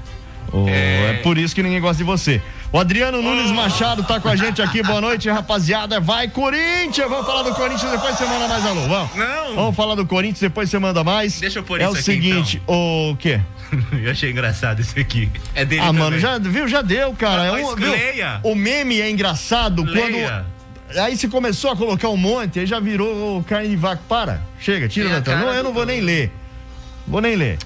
[0.53, 1.21] Ô, é...
[1.23, 2.41] por isso que ninguém gosta de você.
[2.71, 4.83] O Adriano Nunes Machado tá com a gente aqui.
[4.83, 6.01] Boa noite, rapaziada.
[6.01, 7.09] Vai, Corinthians!
[7.09, 8.81] Vamos falar do Corinthians, depois você manda mais alô.
[8.83, 9.15] Vamos.
[9.17, 9.55] Não.
[9.55, 11.39] Vamos falar do Corinthians, depois você manda mais.
[11.41, 13.41] Deixa eu pôr É isso o aqui, seguinte, o quê?
[14.03, 15.31] Eu achei engraçado isso aqui.
[15.55, 16.03] É dele Ah, também.
[16.03, 16.69] mano, já viu?
[16.69, 17.45] Já deu, cara.
[17.45, 18.41] É um- leia.
[18.43, 20.45] O meme é engraçado Leia.
[20.91, 20.99] quando.
[21.01, 24.03] Aí você começou a colocar um monte, aí já virou carne de vaca.
[24.07, 25.41] Para, chega, tira da tela.
[25.41, 26.31] Não, eu não vou nem ler.
[27.07, 27.59] Vou nem ler.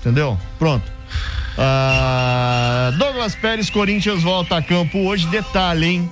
[0.00, 0.38] Entendeu?
[0.58, 0.90] Pronto.
[1.56, 5.26] Ah, Douglas Pérez, Corinthians volta a campo hoje.
[5.26, 6.10] Detalhe, hein?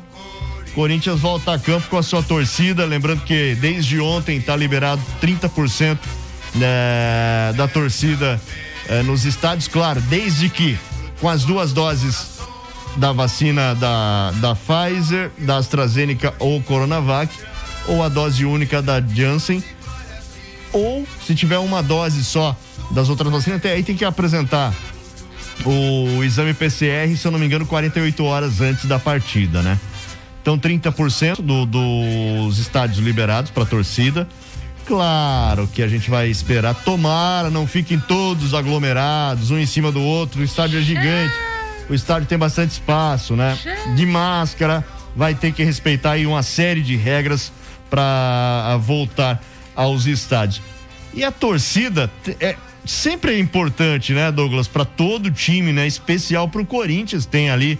[0.75, 2.85] Corinthians volta a campo com a sua torcida.
[2.85, 5.99] Lembrando que desde ontem está liberado 30%
[6.55, 8.41] né, da torcida
[8.89, 9.67] eh, nos estádios.
[9.69, 10.79] Claro, desde que
[11.19, 12.39] com as duas doses
[12.97, 17.33] da vacina da, da Pfizer, da AstraZeneca ou Coronavac,
[17.87, 19.65] ou a dose única da Janssen,
[20.73, 22.57] ou se tiver uma dose só
[22.91, 24.73] das outras vacinas, até aí tem que apresentar
[25.65, 29.79] o exame PCR, se eu não me engano, 48 horas antes da partida, né?
[30.41, 34.27] Então 30% do, dos estádios liberados para torcida.
[34.87, 36.75] Claro que a gente vai esperar.
[36.75, 40.41] Tomara, não fiquem todos aglomerados, um em cima do outro.
[40.41, 41.35] O estádio é gigante.
[41.91, 43.59] O estádio tem bastante espaço, né?
[43.95, 44.83] De máscara.
[45.15, 47.53] Vai ter que respeitar aí uma série de regras
[47.91, 49.43] para voltar
[49.77, 50.63] aos estádios.
[51.13, 52.11] E a torcida
[52.41, 55.87] é sempre é importante, né, Douglas, para todo time, né?
[55.87, 57.79] Especial para o Corinthians tem ali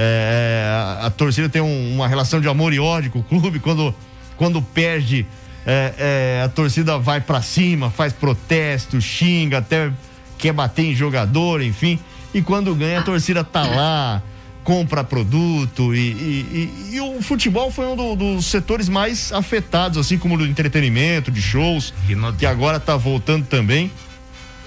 [0.00, 0.64] é,
[1.02, 3.58] a, a torcida tem um- uma relação de amor e ódio com o clube.
[3.58, 3.92] Quando,
[4.36, 5.26] quando perde,
[5.66, 5.94] é,
[6.38, 9.90] é, a torcida vai pra cima, faz protesto, xinga, até
[10.38, 11.98] quer bater em jogador, enfim.
[12.32, 14.22] E quando ganha, a torcida tá lá,
[14.62, 15.92] compra produto.
[15.92, 16.46] E, e-
[16.92, 21.28] e- e o futebol foi um do- dos setores mais afetados, assim como do entretenimento,
[21.32, 21.92] de shows,
[22.38, 23.90] que agora tá voltando também.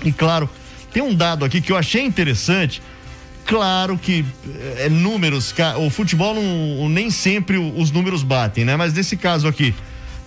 [0.03, 0.49] E claro,
[0.93, 2.81] tem um dado aqui que eu achei interessante.
[3.45, 4.23] Claro que
[4.77, 8.75] é números, o futebol não, nem sempre os números batem, né?
[8.77, 9.73] Mas nesse caso aqui,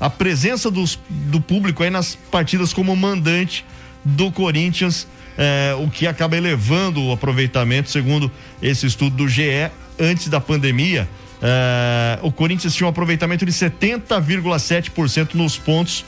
[0.00, 3.64] a presença dos- do público aí nas partidas como mandante
[4.04, 5.06] do Corinthians,
[5.38, 11.08] é, o que acaba elevando o aproveitamento, segundo esse estudo do GE, antes da pandemia.
[11.46, 16.04] é, o Corinthians tinha um aproveitamento de 70,7% nos pontos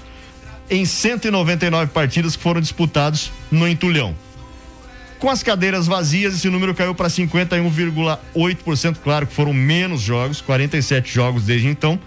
[0.71, 4.14] em 199 partidas que foram disputados no Entulhão.
[5.19, 8.97] Com as cadeiras vazias, esse número caiu para 51,8%.
[9.03, 11.99] Claro que foram menos jogos, 47 jogos desde então,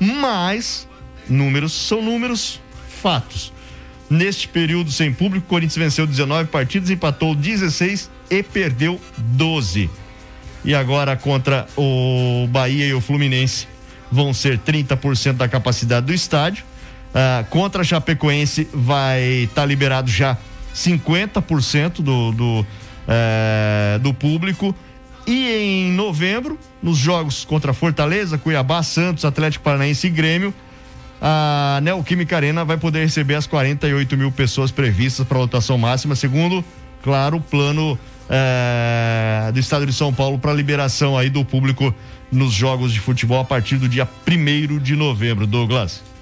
[0.00, 0.88] mas
[1.28, 2.60] números são números,
[3.00, 3.52] fatos.
[4.08, 9.90] Neste período sem público, o Corinthians venceu 19 partidas, empatou 16 e perdeu 12.
[10.64, 13.68] E agora contra o Bahia e o Fluminense
[14.10, 16.64] vão ser 30% da capacidade do estádio.
[17.18, 20.36] Ah, contra a Chapecoense vai estar liberado já
[20.74, 22.66] 50% do, do,
[23.08, 24.76] eh, do público.
[25.26, 30.52] E em novembro, nos jogos contra Fortaleza, Cuiabá, Santos, Atlético Paranaense e Grêmio,
[31.18, 36.14] a Neoquímica Arena vai poder receber as 48 mil pessoas previstas para a lotação máxima,
[36.14, 36.62] segundo,
[37.02, 37.98] claro, o plano
[38.28, 41.94] eh, do estado de São Paulo para liberação aí do público
[42.30, 45.46] nos jogos de futebol a partir do dia 1 de novembro.
[45.46, 46.15] Douglas.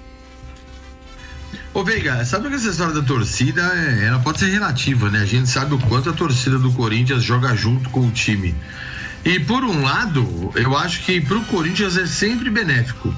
[1.75, 5.19] Ô Veiga, sabe que essa história da torcida, é, ela pode ser relativa, né?
[5.19, 8.55] A gente sabe o quanto a torcida do Corinthians joga junto com o time.
[9.25, 13.13] E por um lado, eu acho que pro Corinthians é sempre benéfico,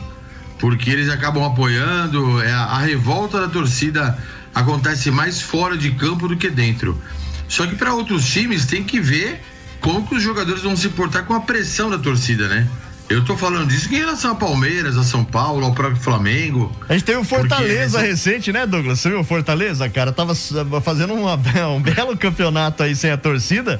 [0.58, 4.18] porque eles acabam apoiando, é, a revolta da torcida
[4.56, 7.00] acontece mais fora de campo do que dentro.
[7.48, 9.40] Só que para outros times tem que ver
[9.80, 12.68] como que os jogadores vão se portar com a pressão da torcida, né?
[13.10, 16.70] Eu tô falando disso em relação a Palmeiras, a São Paulo, ao próprio Flamengo.
[16.90, 19.00] A gente teve o Fortaleza Porque- recente, né, Douglas?
[19.00, 20.12] Você viu o Fortaleza, cara?
[20.12, 20.54] Tava s-
[20.84, 21.36] fazendo uma-
[21.74, 23.80] um belo campeonato aí sem a torcida.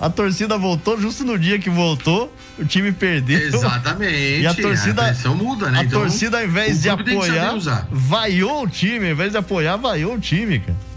[0.00, 3.38] A torcida voltou justo no dia que voltou, o time perdeu.
[3.38, 4.40] Exatamente.
[4.40, 5.16] E a torcida.
[5.24, 5.80] A muda, né?
[5.80, 7.54] A Então, torcida, ao invés de apoiar,
[7.90, 9.06] vaiou o time.
[9.06, 10.91] Ao invés de apoiar, vaiou o time, cara.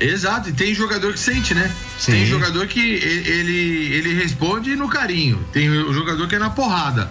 [0.00, 1.72] Exato, e tem jogador que sente, né?
[1.98, 2.12] Sim.
[2.12, 7.10] Tem jogador que ele, ele responde no carinho, tem o jogador que é na porrada.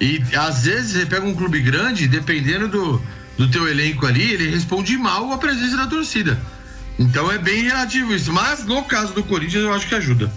[0.00, 3.02] E às vezes você pega um clube grande, dependendo do,
[3.38, 6.38] do teu elenco ali, ele responde mal a presença da torcida.
[6.98, 8.32] Então é bem relativo isso.
[8.32, 10.30] Mas no caso do Corinthians, eu acho que ajuda.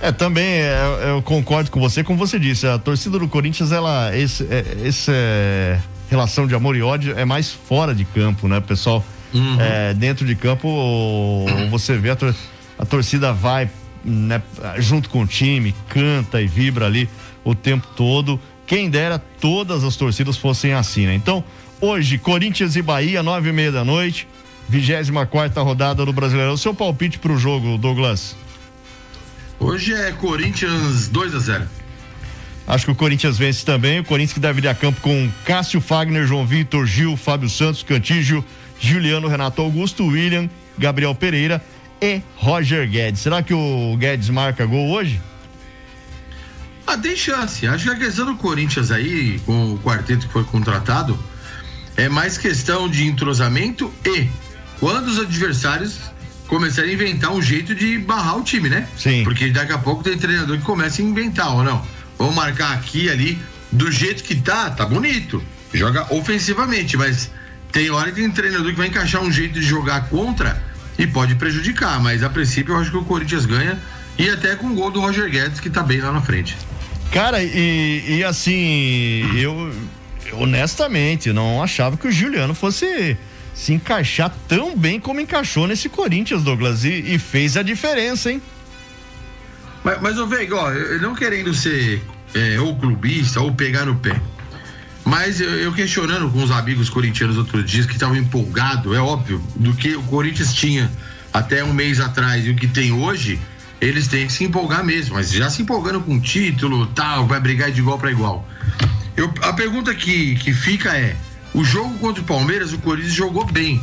[0.00, 4.16] É, também é, eu concordo com você, como você disse, a torcida do Corinthians, ela,
[4.16, 5.80] esse, é, esse é,
[6.10, 9.04] relação de amor e ódio é mais fora de campo, né, pessoal?
[9.60, 12.34] É, dentro de campo, o- você vê a, tor-
[12.78, 13.68] a torcida vai
[14.04, 14.40] né,
[14.78, 17.08] junto com o time, canta e vibra ali
[17.42, 18.38] o tempo todo.
[18.66, 21.14] Quem dera todas as torcidas fossem assim, né?
[21.14, 21.42] Então,
[21.80, 24.26] hoje, Corinthians e Bahia, nove e meia da noite,
[24.68, 26.52] 24 quarta rodada do Brasileirão.
[26.54, 28.36] O seu palpite pro jogo, Douglas?
[29.58, 31.64] Hoje é Corinthians 2 a 0
[32.66, 34.00] Acho que o Corinthians vence também.
[34.00, 37.82] O Corinthians que deve ir a campo com Cássio Fagner, João Vitor, Gil, Fábio Santos,
[37.82, 38.42] Cantígio,
[38.78, 40.48] Juliano, Renato Augusto, William,
[40.78, 41.62] Gabriel Pereira
[42.00, 43.20] e Roger Guedes.
[43.20, 45.20] Será que o Guedes marca gol hoje?
[46.86, 47.66] Ah, tem chance.
[47.66, 51.18] Acho que a questão do Corinthians aí, com o quarteto que foi contratado,
[51.96, 54.28] é mais questão de entrosamento e
[54.78, 55.98] quando os adversários
[56.46, 58.86] começarem a inventar um jeito de barrar o time, né?
[58.98, 59.24] Sim.
[59.24, 61.84] Porque daqui a pouco tem treinador que começa a inventar, ou não?
[62.18, 63.38] Vamos marcar aqui ali,
[63.72, 65.42] do jeito que tá, tá bonito.
[65.72, 67.30] Joga ofensivamente, mas
[67.74, 70.62] tem hora que tem treinador que vai encaixar um jeito de jogar contra
[70.96, 72.00] e pode prejudicar.
[72.00, 73.76] Mas a princípio eu acho que o Corinthians ganha
[74.16, 76.56] e até com o gol do Roger Guedes, que tá bem lá na frente.
[77.12, 79.74] Cara, e, e assim, eu
[80.34, 83.16] honestamente não achava que o Juliano fosse
[83.52, 88.40] se encaixar tão bem como encaixou nesse Corinthians, Douglas, e, e fez a diferença, hein?
[89.82, 90.70] Mas, mas ô Veiga, ó,
[91.00, 92.00] não querendo ser
[92.34, 94.20] é, ou clubista ou pegar no pé.
[95.04, 99.42] Mas eu, eu questionando com os amigos corintianos outros dias que estavam empolgados, é óbvio,
[99.54, 100.90] do que o Corinthians tinha
[101.32, 103.38] até um mês atrás e o que tem hoje,
[103.80, 105.16] eles têm que se empolgar mesmo.
[105.16, 108.48] Mas já se empolgando com título, tal, vai brigar de igual para igual.
[109.16, 111.16] Eu- a pergunta que, que fica é:
[111.52, 113.82] o jogo contra o Palmeiras, o Corinthians jogou bem,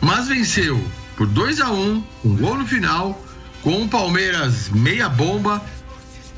[0.00, 0.82] mas venceu
[1.16, 3.24] por 2 a 1 um, um gol no final,
[3.62, 5.62] com o Palmeiras meia bomba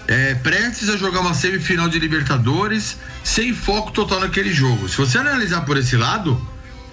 [0.06, 4.88] é, prestes a jogar uma semifinal de Libertadores, sem foco total naquele jogo.
[4.88, 6.40] Se você analisar por esse lado,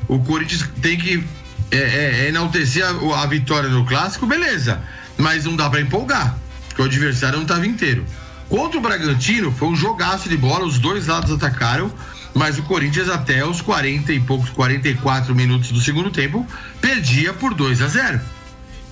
[0.07, 1.23] o Corinthians tem que
[1.71, 4.81] é, é, enaltecer a, a vitória no clássico, beleza.
[5.17, 6.35] Mas não dá pra empolgar,
[6.67, 8.03] porque o adversário não estava inteiro.
[8.49, 11.91] Contra o Bragantino, foi um jogaço de bola, os dois lados atacaram,
[12.33, 16.45] mas o Corinthians até os 40 e poucos, 44 minutos do segundo tempo,
[16.81, 18.21] perdia por 2 a 0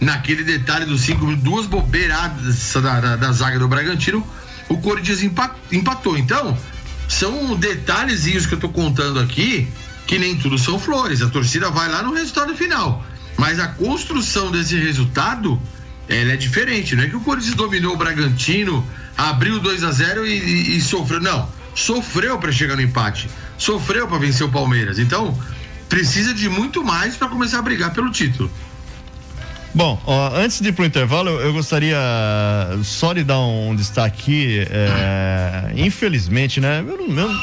[0.02, 4.26] Naquele detalhe dos cinco duas bobeiradas da, da, da zaga do Bragantino,
[4.68, 6.18] o Corinthians empa- empatou.
[6.18, 6.58] Então,
[7.08, 9.68] são detalhezinhos que eu tô contando aqui,
[10.08, 11.22] que nem tudo são flores.
[11.22, 13.06] A torcida vai lá no resultado final.
[13.38, 15.62] Mas a construção desse resultado,
[16.10, 16.96] ela é diferente.
[16.96, 18.84] Não é que o Corinthians dominou o Bragantino,
[19.16, 21.22] abriu 2 a 0 e, e- e sofreu.
[21.22, 21.48] Não.
[21.76, 23.30] Sofreu para chegar no empate.
[23.56, 24.98] Sofreu para vencer o Palmeiras.
[24.98, 25.38] Então,
[25.88, 28.50] precisa de muito mais para começar a brigar pelo título.
[29.74, 31.98] Bom, ó, antes de ir pro intervalo, eu, eu gostaria
[32.84, 34.68] só de dar um destaque aqui.
[34.70, 36.84] é, infelizmente, né?
[36.86, 37.40] eu não- eu-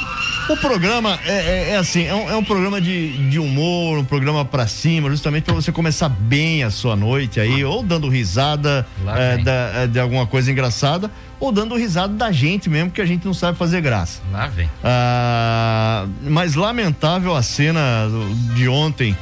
[0.51, 4.05] o programa é, é- é assim, é um, é um programa de, de humor, um
[4.05, 8.87] programa pra cima, justamente pra você começar bem a sua noite aí, ou dando risada
[9.17, 11.11] é, da- é, de alguma coisa engraçada,
[11.41, 14.21] ou dando risada da gente mesmo, que a gente não sabe fazer graça.
[14.33, 14.69] Lá vem.
[14.85, 18.07] Ah, mas lamentável a cena
[18.55, 19.17] de ontem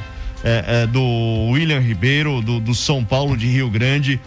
[0.47, 4.17] é, é, do William Ribeiro, do, do São Paulo de Rio Grande,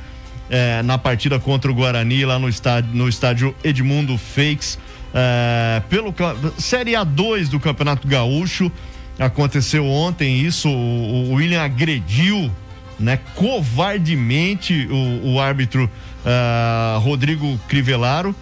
[0.50, 4.78] é, na partida contra o Guarani, lá no estádio, no estádio Edmundo Fakes.
[5.14, 6.14] é, pelo
[6.58, 8.70] Série A2 do Campeonato Gaúcho.
[9.18, 12.50] Aconteceu ontem isso, o, o William agrediu
[12.98, 15.90] né, covardemente o, o árbitro
[16.24, 18.34] ah, Rodrigo Crivellaro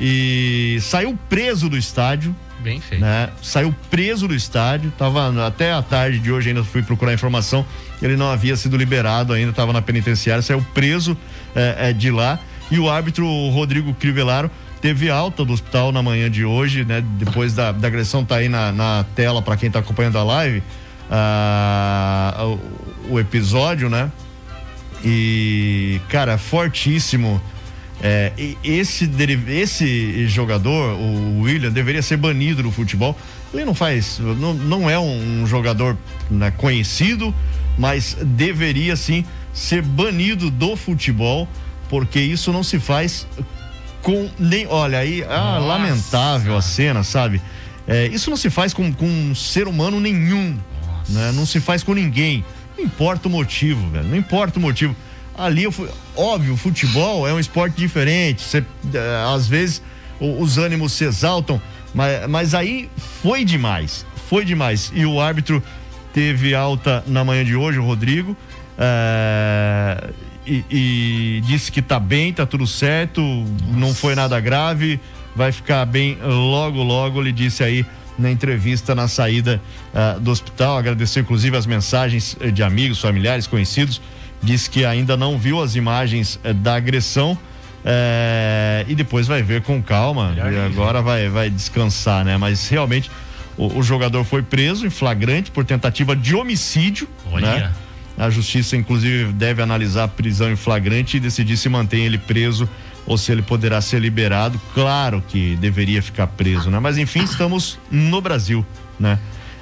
[0.00, 2.34] e saiu preso do estádio.
[2.60, 3.00] Bem feito.
[3.00, 3.30] Né?
[3.42, 7.64] Saiu preso do estádio, tava até a tarde de hoje ainda fui procurar informação,
[8.02, 11.16] ele não havia sido liberado ainda, estava na penitenciária, saiu preso
[11.54, 12.38] eh, eh, de lá
[12.70, 14.50] e o árbitro Rodrigo Crivellaro
[14.80, 17.02] teve alta do hospital na manhã de hoje, né?
[17.18, 20.62] Depois da, da agressão tá aí na, na tela para quem tá acompanhando a live,
[21.10, 22.56] ah,
[23.08, 24.10] o, o episódio, né?
[25.04, 27.40] E, cara, fortíssimo.
[28.00, 28.32] É,
[28.62, 29.10] esse,
[29.48, 33.16] esse jogador, o William, deveria ser banido do futebol.
[33.52, 35.96] Ele não faz, não, não é um, jogador
[36.30, 37.34] né, conhecido,
[37.76, 41.48] mas deveria sim ser banido do futebol,
[41.88, 43.26] porque isso não se faz
[44.02, 44.66] com nem.
[44.66, 47.40] Olha aí, ah, lamentável a cena, sabe?
[47.86, 50.56] É, isso não se faz com, com um ser humano nenhum,
[51.08, 51.32] né?
[51.32, 52.44] Não se faz com ninguém.
[52.76, 54.06] Não importa o motivo, velho.
[54.06, 54.94] Não importa o motivo.
[55.38, 58.42] Ali, eu fui- óbvio, o futebol é um esporte diferente.
[58.42, 58.58] Você,
[58.92, 59.80] eh, às vezes
[60.20, 61.62] os ânimos se exaltam,
[61.94, 62.90] mas, mas aí
[63.22, 64.04] foi demais.
[64.28, 64.90] Foi demais.
[64.94, 65.62] E o árbitro
[66.12, 68.36] teve alta na manhã de hoje, o Rodrigo.
[68.78, 70.10] eh,
[70.46, 73.20] e, e disse que tá bem, tá tudo certo,
[73.74, 74.98] não foi nada grave,
[75.36, 77.20] vai ficar bem logo, logo.
[77.20, 77.84] Ele disse aí
[78.18, 79.60] na entrevista na saída
[79.94, 80.78] ah, do hospital.
[80.78, 84.00] Agradeceu inclusive as mensagens eh, de amigos, familiares, conhecidos.
[84.42, 87.36] Disse que ainda não viu as imagens eh, da agressão.
[87.84, 90.34] eh, e depois vai ver com calma.
[90.36, 92.36] E agora vai, vai descansar, né?
[92.36, 93.10] Mas realmente
[93.56, 97.08] o, o jogador foi preso em flagrante por tentativa de homicídio.
[97.30, 97.46] Olha.
[97.46, 97.72] Né?
[98.16, 102.68] A justiça, inclusive, deve analisar a prisão em flagrante e decidir se mantém ele preso
[103.06, 104.60] ou se ele poderá ser liberado.
[104.74, 106.80] Claro que deveria ficar preso, né?
[106.80, 108.66] Mas enfim, estamos no Brasil,
[108.98, 109.18] né?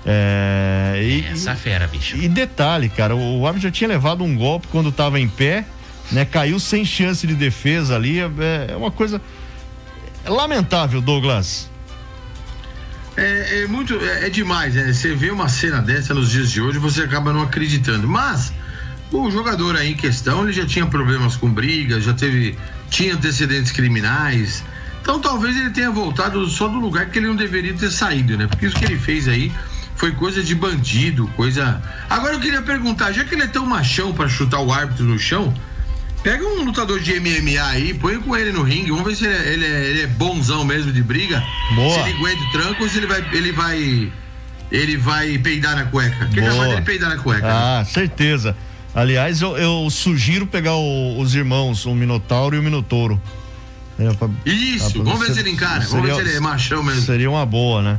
[0.09, 2.17] É, e, Essa fera, bicho.
[2.17, 5.65] e detalhe, cara, o, o árbitro já tinha levado um golpe quando estava em pé,
[6.13, 6.25] né?
[6.25, 8.21] Caiu sem chance de defesa ali.
[8.21, 9.21] É, é uma coisa
[10.25, 11.69] lamentável, Douglas.
[13.17, 14.93] É, é muito, é, é demais, né?
[14.93, 18.07] Você vê uma cena dessa nos dias de hoje, você acaba não acreditando.
[18.07, 18.53] Mas
[19.11, 22.57] o jogador aí em questão, ele já tinha problemas com brigas, já teve,
[22.91, 24.63] tinha antecedentes criminais.
[25.01, 28.47] Então talvez ele tenha voltado só do lugar que ele não deveria ter saído, né?
[28.47, 29.51] Porque isso que ele fez aí
[29.97, 31.81] foi coisa de bandido, coisa.
[32.09, 35.19] Agora eu queria perguntar, já que ele é tão machão pra chutar o árbitro no
[35.19, 35.53] chão,
[36.23, 39.35] Pega um lutador de MMA aí, põe com ele no ringue, vamos ver se ele
[39.35, 41.41] é, ele é- ele é bonzão mesmo de briga.
[41.77, 41.95] Boa.
[41.95, 43.25] Se ele aguenta o tranco ou se ele vai.
[43.33, 44.13] Ele vai.
[44.73, 46.27] Ele vai peidar na cueca.
[46.27, 46.67] Que Boa.
[46.67, 47.47] dele peidar na cueca.
[47.47, 47.53] né?
[47.53, 48.57] Ah, certeza.
[48.93, 53.23] Aliás, eu, eu sugiro pegar o- os irmãos, o Minotauro e o Minotouro.
[53.97, 56.83] É, pra- Isso, pra- vamos ver se ele encara, vamos ver se ele é machão
[56.83, 57.03] mesmo.
[57.03, 57.99] Seria uma boa, né?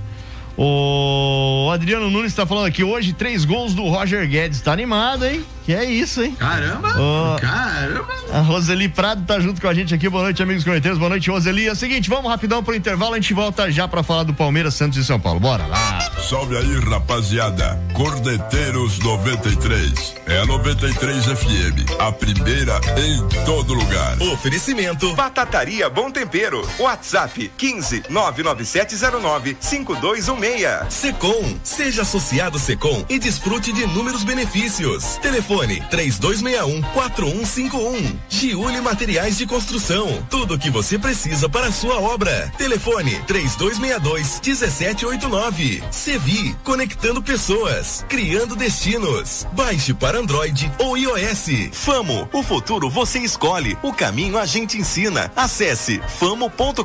[0.57, 4.59] O Adriano Nunes está falando aqui hoje, três gols do Roger Guedes.
[4.59, 5.45] Tá animado, hein?
[5.67, 6.33] Que é isso, hein?
[6.39, 6.87] Caramba!
[6.97, 8.07] Ô, Caramba!
[8.31, 10.07] A Roseli Prado tá junto com a gente aqui.
[10.07, 10.97] Boa noite, amigos correteiros.
[10.97, 11.67] Boa noite, Roseli.
[11.67, 13.15] É o seguinte, vamos rapidão pro intervalo.
[13.15, 15.41] A gente volta já pra falar do Palmeiras, Santos e São Paulo.
[15.41, 16.09] Bora lá.
[16.29, 17.77] Salve aí, rapaziada.
[17.93, 20.15] Cordeteiros 93.
[20.27, 21.99] É a 93 FM.
[21.99, 24.21] A primeira em todo lugar.
[24.21, 25.13] Oferecimento.
[25.15, 26.65] Batataria Bom Tempero.
[26.79, 30.93] WhatsApp 15 99709 5216.
[30.93, 35.17] Secom, seja associado Secom e desfrute de inúmeros benefícios.
[35.17, 38.19] Telefone 3261 4151.
[38.29, 40.23] Giuli Materiais de Construção.
[40.29, 42.51] Tudo o que você precisa para a sua obra.
[42.57, 45.83] Telefone 3262 1789.
[45.89, 49.47] Sevi, conectando pessoas, criando destinos.
[49.53, 51.69] Baixe para Android ou iOS.
[51.71, 55.31] Famo, o futuro você escolhe, o caminho a gente ensina.
[55.35, 56.83] Acesse famo.com.br.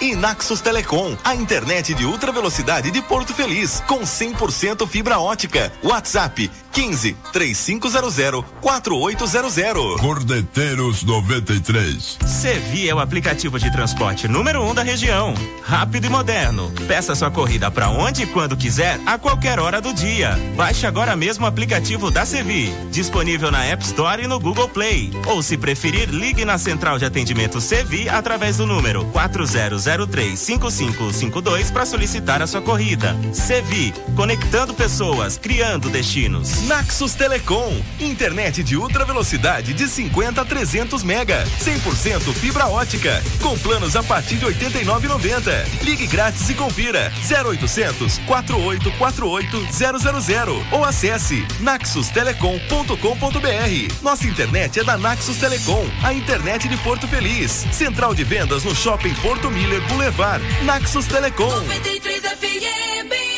[0.00, 5.70] E Naxos Telecom, a internet de ultra velocidade de Porto Feliz, com 100% fibra ótica.
[5.82, 10.00] WhatsApp 15 3500 4800.
[10.00, 12.18] Cordeteiros 93.
[12.26, 15.34] Sevi é o aplicativo de transporte número um da região.
[15.64, 16.72] Rápido e moderno.
[16.86, 20.38] Peça sua corrida para onde e quando quiser, a qualquer hora do dia.
[20.56, 22.72] Baixe agora mesmo o aplicativo da Sevi.
[22.90, 25.10] Disponível na App Store e no Google Play.
[25.26, 32.42] Ou se preferir, ligue na central de atendimento Sevi através do número 40035552 para solicitar
[32.42, 33.16] a sua corrida.
[33.32, 36.62] Sevi, conectando pessoas, criando destinos.
[36.62, 43.56] Naxos Telecom, internet de ultra velocidade de 50 a 300 mega, 100% fibra ótica, com
[43.58, 45.82] planos a partir de 89,90.
[45.82, 54.02] Ligue grátis e confira 0800 4848 000 ou acesse naxustelecom.com.br.
[54.02, 57.66] Nossa internet é da Naxos Telecom, a internet de Porto Feliz.
[57.72, 60.44] Central de vendas no Shopping Porto Miller Boulevard.
[60.64, 61.48] Naxos Telecom.
[61.48, 63.37] 93 FM.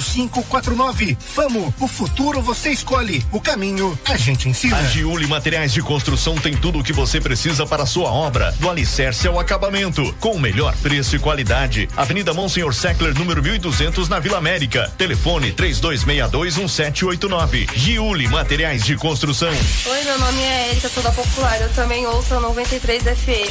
[0.00, 1.16] 4549.
[1.20, 4.76] Famo, o futuro você escolhe, o caminho a gente ensina.
[4.76, 8.54] A Giuli Materiais de Construção tem tudo o que você precisa para a sua obra,
[8.58, 11.88] do alicerce ao acabamento, com o melhor preço e qualidade.
[11.96, 14.90] Avenida Monsenhor Seckler, número 1200, na Vila América.
[14.96, 17.68] Telefone 32621789.
[17.74, 19.50] Giuli Materiais de Construção.
[19.50, 21.60] Oi, meu nome é Erika, sou da Popular.
[21.60, 23.50] Eu também ouço a 93 FM.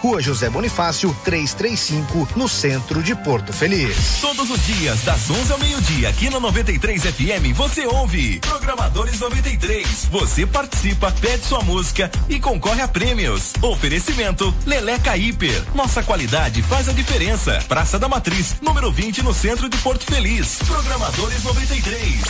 [0.00, 4.18] Rua José Bonifácio, 335, no centro de Porto Feliz.
[4.20, 10.08] Todos os dias, das 11 ao meio-dia, aqui na 93 FM, você ouve Programadores 93.
[10.10, 13.52] Você participa, pede sua música e concorre a prêmios.
[13.62, 15.64] Oferecimento Leleca Hiper.
[15.74, 17.62] Nossa qualidade faz a diferença.
[17.68, 20.58] Praça da Matriz, número 20, no centro de Porto Feliz.
[20.66, 22.20] Programadores 93.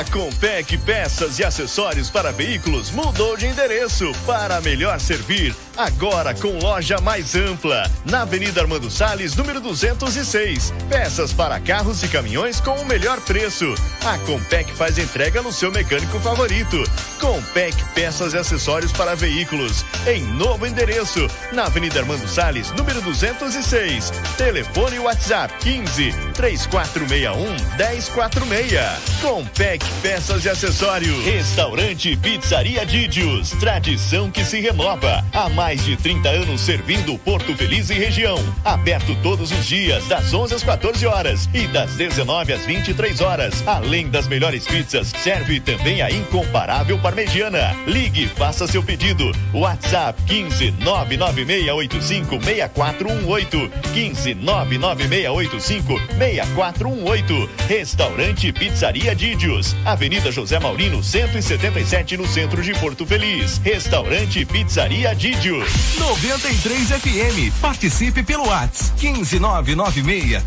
[0.00, 5.54] A Compec Peças e Acessórios para Veículos mudou de endereço para melhor servir.
[5.76, 10.72] Agora com loja mais ampla, na Avenida Armando Salles, número 206.
[10.88, 13.74] Peças para carros e caminhões com o melhor preço.
[14.02, 16.82] A Compec faz entrega no seu mecânico favorito.
[17.20, 24.10] Compec Peças e Acessórios para Veículos, em novo endereço, na Avenida Armando Salles, número 206.
[24.38, 29.20] Telefone WhatsApp 15 3461 1046.
[29.20, 31.24] Compec Peças e Acessórios.
[31.24, 33.50] Restaurante Pizzaria Didios.
[33.50, 35.22] Tradição que se renova.
[35.32, 38.38] Há mais de 30 anos servindo Porto Feliz e região.
[38.64, 43.62] Aberto todos os dias, das 11 às 14 horas e das 19 às 23 horas.
[43.66, 47.74] Além das melhores pizzas, serve também a incomparável Parmegiana.
[47.88, 49.32] Ligue, faça seu pedido.
[49.52, 53.70] WhatsApp 15 99685 6418.
[53.92, 57.50] 15 99685 6418.
[57.68, 59.74] Restaurante Pizzaria Dídios.
[59.84, 63.60] Avenida José Maurino, 177 no centro de Porto Feliz.
[63.64, 65.68] Restaurante Pizzaria Dídios.
[65.98, 67.50] 93 FM.
[67.60, 70.44] Participe pelo WhatsApp 15996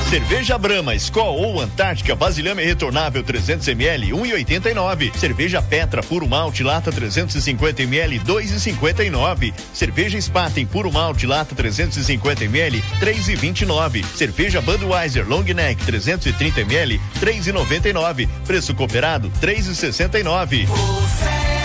[0.09, 5.13] Cerveja Brahma, Skol ou Antártica Vasilhame Retornável 300 ml 1,89.
[5.15, 9.53] Cerveja Petra Puro Malte Lata 350 ml 2,59.
[9.75, 14.05] Cerveja Spaten Puro Malte Lata 350 ml 3,29.
[14.17, 18.29] Cerveja Budweiser Long Neck 330 ml 3,99.
[18.47, 21.58] Preço cooperado 3,69.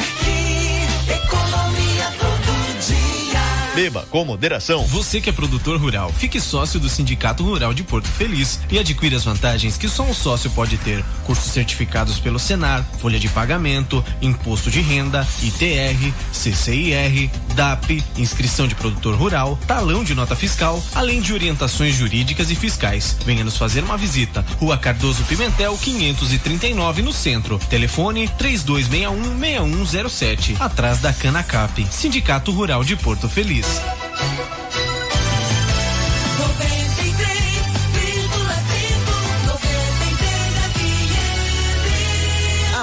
[3.75, 4.85] Beba com moderação.
[4.85, 9.15] Você que é produtor rural, fique sócio do Sindicato Rural de Porto Feliz e adquira
[9.15, 11.03] as vantagens que só um sócio pode ter.
[11.25, 18.75] Cursos certificados pelo Senar, folha de pagamento, imposto de renda, ITR, CCIR, DAP, inscrição de
[18.75, 23.17] produtor rural, talão de nota fiscal, além de orientações jurídicas e fiscais.
[23.25, 24.45] Venha nos fazer uma visita.
[24.59, 27.57] Rua Cardoso Pimentel, 539 no centro.
[27.69, 31.83] Telefone 3261-6107, atrás da Canacap.
[31.89, 33.62] Sindicato Rural de Porto Feliz.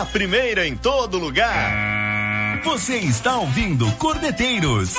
[0.00, 2.60] A primeira em todo lugar.
[2.64, 4.94] Você está ouvindo Cordeteiros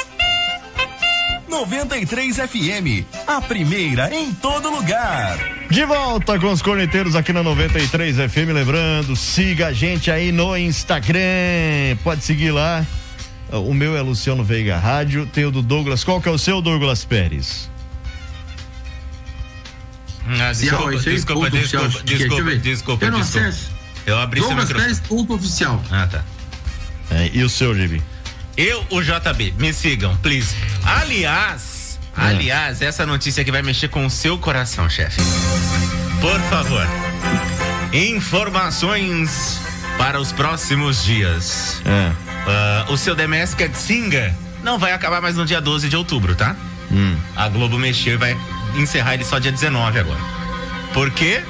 [1.48, 5.38] 93 FM, a primeira em todo lugar.
[5.70, 8.54] De volta com os corneteiros aqui na 93 FM.
[8.54, 11.98] Lembrando, siga a gente aí no Instagram.
[12.04, 12.86] Pode seguir lá.
[13.52, 15.26] O meu é Luciano Veiga Rádio.
[15.26, 16.04] Tem o do Douglas.
[16.04, 17.70] Qual que é o seu, Douglas Pérez?
[20.40, 22.60] Ah, desculpa, esse aí, desculpa, ponto desculpa, eu desculpa, ver.
[22.60, 23.48] desculpa, Eu não desculpa.
[23.48, 23.72] acesso.
[24.06, 24.96] Eu abri seu Douglas microfone.
[24.96, 25.84] Pérez, ponto oficial.
[25.92, 26.24] Ah, tá.
[27.10, 28.02] É, e o seu, Gibi?
[28.56, 30.56] Eu, o JB, me sigam, please.
[30.84, 32.22] Aliás, É.
[32.22, 35.22] aliás, essa notícia aqui vai mexer com o seu coração, chefe.
[36.22, 36.88] Por favor.
[37.92, 39.60] Informações
[40.02, 41.80] para os próximos dias.
[41.86, 42.12] É.
[42.48, 44.34] Ah, o seu The Masked Singer
[44.64, 46.56] não vai acabar mais no dia 12 de outubro, tá?
[46.92, 47.16] Hum.
[47.36, 48.36] A Globo mexeu e vai
[48.76, 50.20] encerrar ele só dia 19 agora.
[50.92, 51.44] Por quê?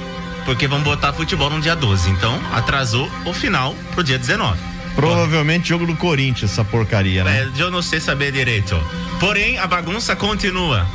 [0.44, 2.10] Porque vão botar futebol no dia 12.
[2.10, 4.60] Então, atrasou o final pro dia 19.
[4.94, 7.44] Provavelmente jogo do Corinthians, essa porcaria, né?
[7.44, 8.78] É, eu não sei saber direito.
[9.18, 10.86] Porém, a bagunça continua.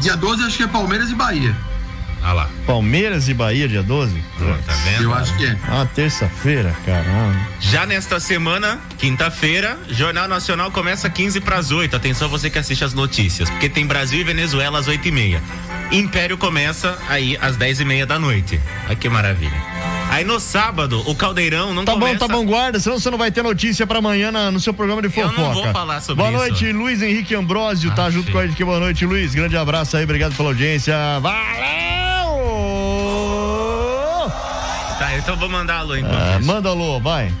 [0.00, 1.54] Dia 12 acho que é Palmeiras e Bahia.
[2.22, 2.48] Ah lá.
[2.66, 4.22] Palmeiras e Bahia, dia 12?
[4.66, 5.04] Tá vendo?
[5.04, 5.56] Eu acho que é.
[5.68, 7.38] Ah, terça-feira, caramba.
[7.60, 11.94] Já nesta semana, quinta-feira, Jornal Nacional começa 15 para as 8.
[11.96, 15.42] Atenção você que assiste as notícias, porque tem Brasil e Venezuela às 8 e meia.
[15.90, 18.60] Império começa aí às 10 e meia da noite.
[18.86, 19.56] Olha que maravilha.
[20.10, 22.14] Aí no sábado, o Caldeirão não Tá começa...
[22.14, 24.74] bom, tá bom, guarda, senão você não vai ter notícia pra amanhã na- no seu
[24.74, 25.40] programa de Eu fofoca.
[25.40, 26.38] não vou falar sobre Boa isso.
[26.64, 28.64] noite, Luiz Henrique Ambrosio, tá junto com a gente aqui.
[28.64, 29.34] Boa noite, Luiz.
[29.34, 30.94] Grande abraço aí, obrigado pela audiência.
[31.20, 31.97] Valeu!
[34.98, 37.32] Tá, então vou mandar alô enquanto Ah, manda alô, vai.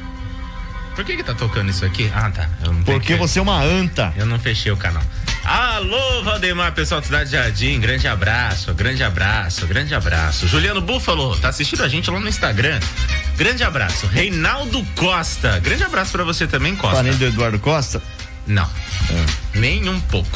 [0.94, 2.10] Por que que tá tocando isso aqui?
[2.14, 2.48] Ah, tá.
[2.84, 4.12] Porque que- você é uma anta.
[4.16, 5.02] Eu não fechei o canal.
[5.44, 10.46] Alô, Valdemar, pessoal da Cidade Jardim, grande abraço, grande abraço, grande abraço.
[10.48, 12.78] Juliano Búfalo, tá assistindo a gente lá no Instagram.
[13.36, 14.06] Grande abraço.
[14.08, 16.96] Reinaldo Costa, grande abraço pra você também, Costa.
[16.96, 18.02] Parente do Eduardo Costa?
[18.46, 18.68] Não,
[19.54, 20.28] nem um pouco.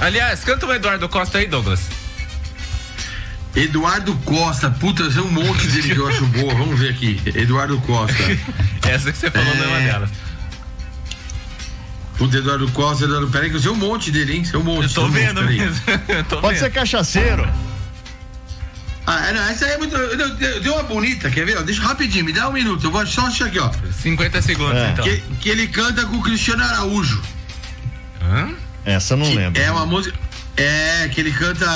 [0.00, 1.80] Aliás, canta o Eduardo Costa aí, Douglas.
[3.54, 6.54] Eduardo Costa, puta, tem um monte dele que eu acho boa.
[6.54, 7.20] Vamos ver aqui.
[7.34, 8.14] Eduardo Costa.
[8.88, 10.10] Essa que você falou não é uma delas.
[12.16, 13.28] Puta, Eduardo Costa, Eduardo.
[13.28, 14.44] Peraí, que eu sei um monte dele, hein?
[14.44, 14.84] Sei um monte.
[14.84, 15.58] Eu tô um monte, vendo peraí.
[15.58, 15.80] mesmo.
[16.08, 16.64] Eu tô Pode vendo.
[16.64, 17.48] ser cachaceiro.
[19.06, 19.96] Ah, é, não, essa aí é muito.
[19.96, 21.60] eu- eu- eu- Tem uma bonita, quer ver?
[21.64, 22.86] Deixa rapidinho, me dá um minuto.
[22.86, 23.70] Eu vou só achar aqui, ó.
[24.00, 24.90] 50 segundos, É.
[24.90, 25.04] então.
[25.04, 27.20] Que, que ele canta com o Cristiano Araújo.
[28.22, 28.50] Hã?
[28.84, 29.60] Essa eu não lembro.
[29.60, 30.16] É uma música.
[30.60, 31.66] É, que ele canta.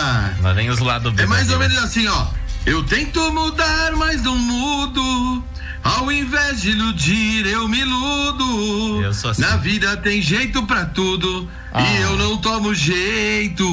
[0.40, 2.26] Lá vem os lados É mais ou menos assim, ó.
[2.66, 5.44] Eu tento mudar, mas não mudo.
[5.82, 9.02] Ao invés de iludir, eu me iludo.
[9.02, 9.42] Eu sou assim.
[9.42, 11.46] Na vida tem jeito pra tudo.
[11.74, 11.82] Ah.
[11.82, 13.68] E eu não tomo jeito.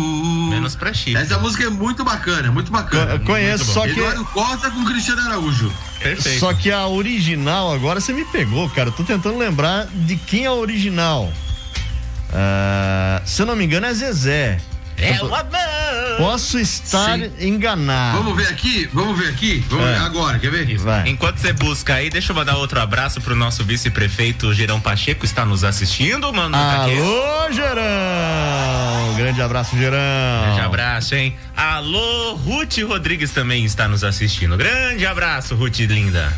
[0.49, 1.16] Menos pra chifre.
[1.22, 3.18] Essa música é muito bacana, muito bacana.
[3.20, 5.72] Co- conheço, Muito só que- Eduardo Costa com Cristiano Araújo.
[5.99, 6.39] Perfeito.
[6.39, 8.89] Só que a original, agora você me pegou, cara.
[8.89, 11.32] Eu tô tentando lembrar de quem é a original.
[12.34, 14.59] Ah, se eu não me engano, é Zezé.
[14.97, 16.17] É o amor.
[16.17, 18.17] Posso estar enganado.
[18.23, 18.87] Vamos ver aqui?
[18.93, 19.63] Vamos ver aqui?
[19.69, 19.93] Vamos É.
[19.93, 20.77] ver agora, quer ver?
[20.77, 21.09] Vai.
[21.09, 25.43] Enquanto você busca aí, deixa eu mandar outro abraço pro nosso vice-prefeito Gerão Pacheco, está
[25.45, 26.51] nos assistindo, mano.
[26.55, 26.97] Tá aqui.
[26.99, 29.15] Alô, Gerão!
[29.17, 29.97] Grande abraço, Gerão.
[30.45, 31.35] Grande abraço, hein?
[31.55, 34.55] Alô, Ruth Rodrigues também está nos assistindo.
[34.57, 36.31] Grande abraço, Ruth linda.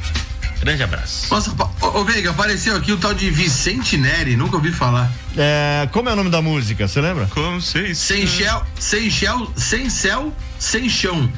[0.64, 1.28] Grande abraço.
[1.34, 1.52] Nossa,
[1.82, 5.12] ô, ô Veiga, apareceu aqui o tal de Vicente Neri, nunca ouvi falar.
[5.38, 7.26] É, como é o nome da música, você lembra?
[7.34, 7.94] Como sei.
[7.94, 11.30] Sem céu, sem céu, sem céu, sem chão.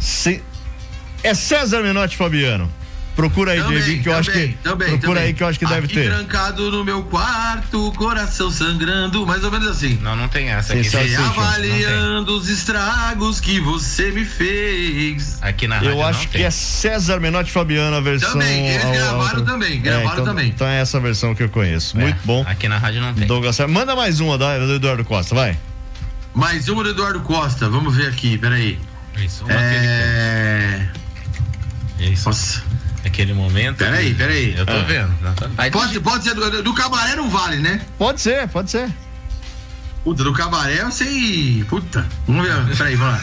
[0.00, 0.42] Se-
[1.22, 2.68] É César Menotti Fabiano.
[3.14, 4.48] Procura aí, Também, David, que eu acho que.
[4.62, 5.22] também, procura também.
[5.24, 6.10] aí que eu acho que deve Aqui ter.
[6.10, 9.98] trancado no meu quarto, coração sangrando, mais ou menos assim.
[10.02, 10.82] Não, não tem essa aqui.
[10.90, 11.24] chão.
[11.24, 15.38] avaliando os estragos que você me fez.
[15.40, 16.40] Aqui na rádio Eu não acho tem.
[16.40, 18.32] que é César Menotti Fabiano a versão.
[18.32, 20.48] Também, eles ao- ao- gravaram também, gravaram então, também.
[20.48, 21.96] Então é essa versão que eu conheço.
[21.96, 22.44] Muito bom.
[22.48, 23.28] Aqui na rádio não tem.
[23.28, 25.56] Douglas, manda mais uma da- do Eduardo Costa, vai.
[26.34, 28.76] Mais uma do Eduardo Costa, vamos ver aqui, peraí.
[29.18, 30.88] Isso, uma É.
[32.00, 32.26] Isso.
[32.28, 32.62] Nossa.
[33.04, 33.78] Aquele momento.
[33.78, 34.54] Peraí, peraí.
[34.56, 34.84] Eu tô Ah.
[34.86, 35.34] vendo.
[35.36, 37.80] Tá- Aí Pode, pode ser do, do cabaré não vale, né?
[37.98, 38.88] Pode ser, pode ser.
[40.02, 41.64] Puta, do cabaré eu sei.
[41.68, 42.06] Puta.
[42.26, 42.76] Vamos ver.
[42.76, 43.20] Peraí, vamos lá.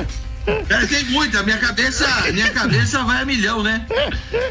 [0.66, 1.42] Peraí, tem muita.
[1.42, 3.84] Minha cabeça, minha cabeça vai a milhão, né?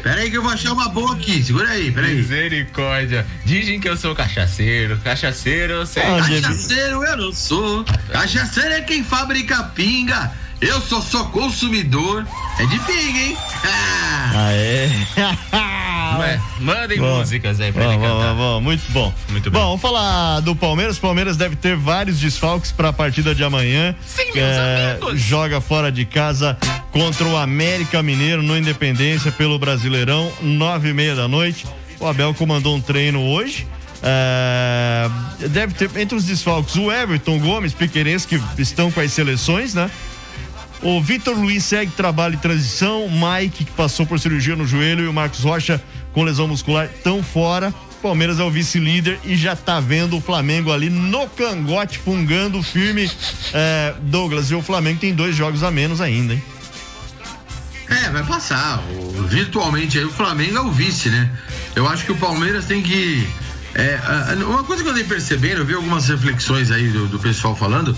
[0.02, 1.42] Peraí que eu vou achar uma boa aqui.
[1.42, 2.14] Segura aí, peraí.
[2.16, 3.26] Misericórdia.
[3.44, 4.98] Dizem que eu sou cachaceiro.
[5.02, 6.02] Cachaceiro eu sei.
[6.04, 6.18] Ah.
[6.42, 7.84] Cachaceiro eu não sou.
[8.12, 10.30] Cachaceiro é quem fabrica pinga.
[10.60, 12.26] Eu sou só consumidor.
[12.58, 13.36] É de pinga, hein?
[13.64, 14.90] Ah, Ah, é?
[16.20, 18.34] Ué, mandem Bom, músicas aí pra Bom, ele bom, cantar.
[18.34, 19.14] bom, bom, muito bom.
[19.30, 19.58] Muito bom.
[19.58, 19.66] bem.
[19.68, 20.98] vamos falar do Palmeiras.
[20.98, 23.94] O Palmeiras deve ter vários desfalques para a partida de amanhã.
[24.04, 25.20] Sim, meus amigos.
[25.20, 26.58] Joga fora de casa
[26.92, 31.66] contra o América Mineiro no Independência pelo Brasileirão, nove e meia da noite.
[31.98, 33.66] O Abel comandou um treino hoje.
[34.02, 35.08] É,
[35.48, 39.90] deve ter entre os desfalques o Everton Gomes, Piqueires, que estão com as seleções, né?
[40.82, 43.06] O Vitor Luiz segue trabalho de transição.
[43.08, 47.22] Mike, que passou por cirurgia no joelho, e o Marcos Rocha, com lesão muscular, estão
[47.22, 47.72] fora.
[48.02, 53.10] Palmeiras é o vice-líder e já tá vendo o Flamengo ali no cangote, fungando firme.
[53.52, 56.42] É, Douglas, e o Flamengo tem dois jogos a menos ainda, hein?
[57.90, 58.78] É, vai passar.
[58.96, 61.28] O- virtualmente aí o Flamengo é o vice, né?
[61.76, 63.28] Eu acho que o Palmeiras tem que.
[63.82, 67.56] É, uma coisa que eu andei percebendo, eu vi algumas reflexões aí do, do pessoal
[67.56, 67.96] falando.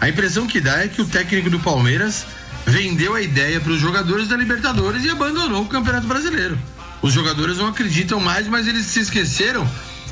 [0.00, 2.26] A impressão que dá é que o técnico do Palmeiras
[2.66, 6.58] vendeu a ideia para os jogadores da Libertadores e abandonou o Campeonato Brasileiro.
[7.02, 9.68] Os jogadores não acreditam mais, mas eles se esqueceram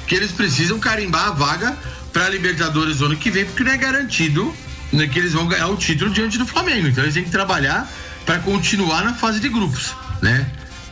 [0.06, 1.76] que eles precisam carimbar a vaga
[2.12, 4.54] para a Libertadores no ano que vem, porque não é garantido
[4.92, 6.88] né, que eles vão ganhar o título diante do Flamengo.
[6.88, 7.90] Então eles têm que trabalhar
[8.24, 10.46] para continuar na fase de grupos, né?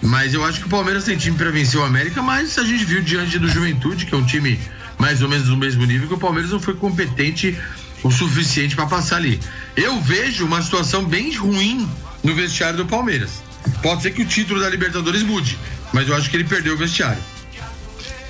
[0.06, 2.84] Mas eu acho que o Palmeiras tem time para vencer o América, mas a gente
[2.84, 4.58] viu diante do Juventude, que é um time
[4.98, 7.58] mais ou menos do mesmo nível, que o Palmeiras não foi competente
[8.04, 9.40] o suficiente para passar ali.
[9.74, 11.88] Eu vejo uma situação bem ruim
[12.22, 13.42] no vestiário do Palmeiras.
[13.82, 15.58] Pode ser que o título da Libertadores mude,
[15.92, 17.22] mas eu acho que ele perdeu o vestiário.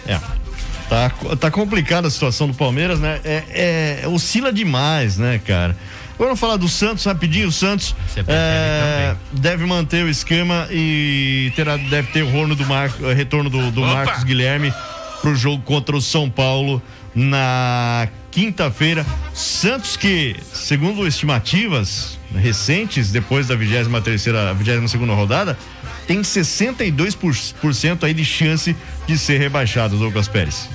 [0.07, 0.19] É.
[0.89, 3.21] Tá, tá complicada a situação do Palmeiras, né?
[3.23, 5.77] É, é, oscila demais, né, cara?
[6.19, 7.49] Vamos falar do Santos rapidinho.
[7.49, 7.95] O Santos
[8.27, 13.71] é, deve manter o esquema e terá, deve ter o retorno do, Mar, retorno do,
[13.71, 13.81] do!
[13.83, 14.73] Marcos Guilherme
[15.21, 16.83] pro jogo contra o São Paulo
[17.15, 19.05] na quinta-feira.
[19.35, 25.59] Santos que, segundo estimativas recentes, depois da 23 terceira, 22 segunda rodada,
[26.07, 30.69] tem 62% aí de chance de ser rebaixado, Douglas Pérez.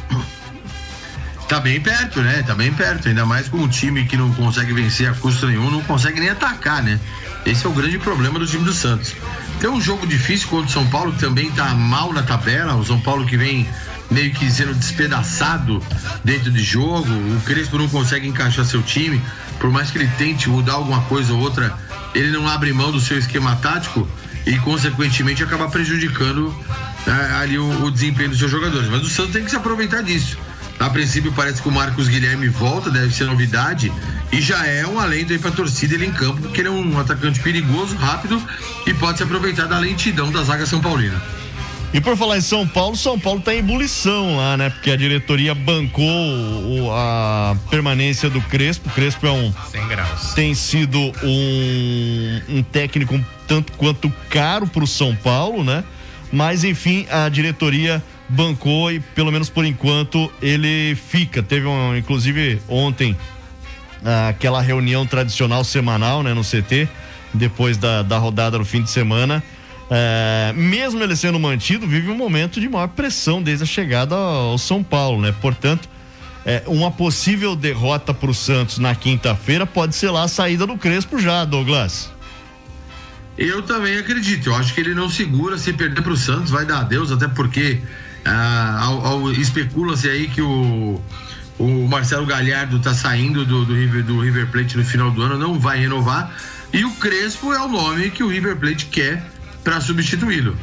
[1.51, 2.41] Tá bem perto, né?
[2.47, 3.09] Tá bem perto.
[3.09, 6.29] Ainda mais com um time que não consegue vencer a custo nenhum, não consegue nem
[6.29, 6.97] atacar, né?
[7.45, 9.13] Esse é o grande problema do time do Santos.
[9.59, 12.73] Tem um jogo difícil contra o São Paulo, que também tá mal na tabela.
[12.75, 13.67] O São Paulo que vem
[14.09, 15.83] meio que sendo despedaçado
[16.23, 17.09] dentro de jogo.
[17.09, 19.21] O Crespo não consegue encaixar seu time.
[19.59, 21.77] Por mais que ele tente mudar alguma coisa ou outra,
[22.15, 24.07] ele não abre mão do seu esquema tático
[24.45, 26.55] e, consequentemente, acaba prejudicando
[27.05, 28.87] né, ali o, o desempenho dos seus jogadores.
[28.87, 30.37] Mas o Santos tem que se aproveitar disso.
[30.81, 33.91] A princípio parece que o Marcos Guilherme volta, deve ser novidade
[34.31, 36.99] e já é um alento aí pra torcida ele em campo, porque ele é um
[36.99, 38.41] atacante perigoso, rápido
[38.87, 41.21] e pode se aproveitar da lentidão da zaga São Paulina.
[41.93, 44.69] E por falar em São Paulo, São Paulo tá em ebulição lá, né?
[44.69, 48.89] Porque a diretoria bancou o- a permanência do Crespo.
[48.89, 50.33] O Crespo é um 100 graus.
[50.33, 55.83] tem sido um, um técnico um tanto quanto caro para o São Paulo, né?
[56.31, 58.01] Mas enfim, a diretoria
[58.31, 61.43] bancou e pelo menos por enquanto ele fica.
[61.43, 63.15] Teve um, inclusive ontem
[64.29, 66.87] aquela reunião tradicional semanal, né, no CT,
[67.33, 69.43] depois da, da rodada no fim de semana.
[69.89, 74.57] É, mesmo ele sendo mantido, vive um momento de maior pressão desde a chegada ao
[74.57, 75.35] São Paulo, né?
[75.41, 75.89] Portanto,
[76.45, 81.19] é, uma possível derrota pro Santos na quinta-feira pode ser lá a saída do Crespo
[81.19, 82.09] já, Douglas.
[83.37, 84.49] Eu também acredito.
[84.49, 85.57] Eu acho que ele não segura.
[85.57, 87.81] Se perder pro Santos, vai dar adeus, até porque
[88.25, 88.97] ah,
[89.37, 91.01] especula-se aí que o,
[91.59, 95.37] o Marcelo Galhardo tá saindo do, do, River, do River Plate no final do ano,
[95.37, 96.33] não vai renovar.
[96.73, 99.23] E o Crespo é o nome que o River Plate quer
[99.63, 100.55] para substituí-lo.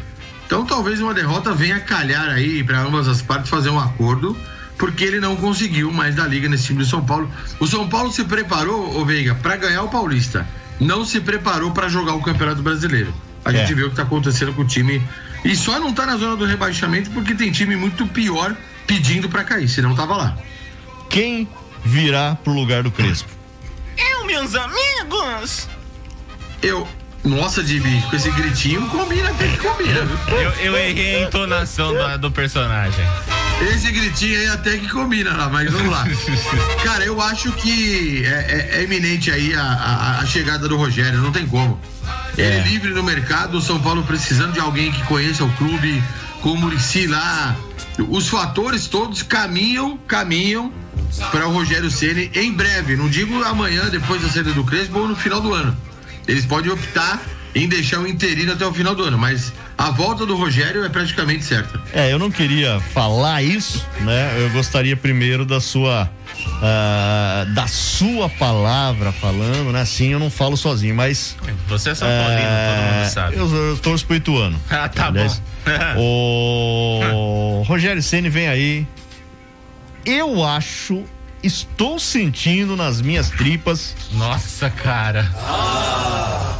[0.46, 4.36] Então talvez uma derrota venha calhar aí para ambas as partes fazer um acordo,
[4.78, 7.30] porque ele não conseguiu mais da liga nesse time do São Paulo.
[7.60, 10.46] O São Paulo se preparou, ô Veiga, para ganhar o Paulista.
[10.80, 13.12] Não se preparou para jogar o Campeonato Brasileiro.
[13.44, 13.58] A É.
[13.58, 15.02] gente vê o que tá acontecendo com o time.
[15.44, 19.44] E só não tá na zona do rebaixamento porque tem time muito pior pedindo para
[19.44, 20.38] cair, senão tava lá.
[21.08, 21.48] Quem
[21.84, 23.30] virá pro lugar do Crespo?
[23.96, 25.68] Eu, meus amigos!
[26.62, 26.86] Eu.
[27.28, 30.00] Nossa, Dibi, com esse gritinho combina, tem que combina?
[30.28, 33.04] Eu, eu errei a entonação do, do personagem.
[33.72, 36.06] Esse gritinho aí até que combina lá, mas vamos lá.
[36.82, 41.18] Cara, eu acho que é, é- é iminente aí a, a- a chegada do Rogério,
[41.20, 41.78] não tem como.
[42.36, 46.02] Ele livre no mercado, o São Paulo precisando de alguém que conheça o clube,
[46.40, 47.56] com o Murici lá.
[48.08, 50.72] Os fatores todos caminham, caminham
[51.32, 52.94] para o Rogério Ceni em breve.
[52.96, 55.76] Não digo amanhã, depois da saída do Crespo ou no final do ano.
[56.28, 57.22] Eles podem optar
[57.54, 60.88] em deixar o interino até o final do ano, mas a volta do Rogério é
[60.88, 61.80] praticamente certa.
[61.92, 64.30] É, eu não queria falar isso, né?
[64.38, 66.08] Eu gostaria primeiro da sua
[66.62, 69.80] ah, da sua palavra falando, né?
[69.80, 71.36] Assim eu não falo sozinho, mas
[71.68, 73.36] Você é São Paulino, todo mundo sabe.
[73.36, 74.60] Eu, eu torço pro Ituano.
[74.70, 75.42] Ah, tá Aliás,
[75.96, 78.86] o Rogério Ceni vem aí.
[80.04, 81.04] Eu acho,
[81.42, 83.94] estou sentindo nas minhas tripas.
[84.12, 85.30] Nossa, cara.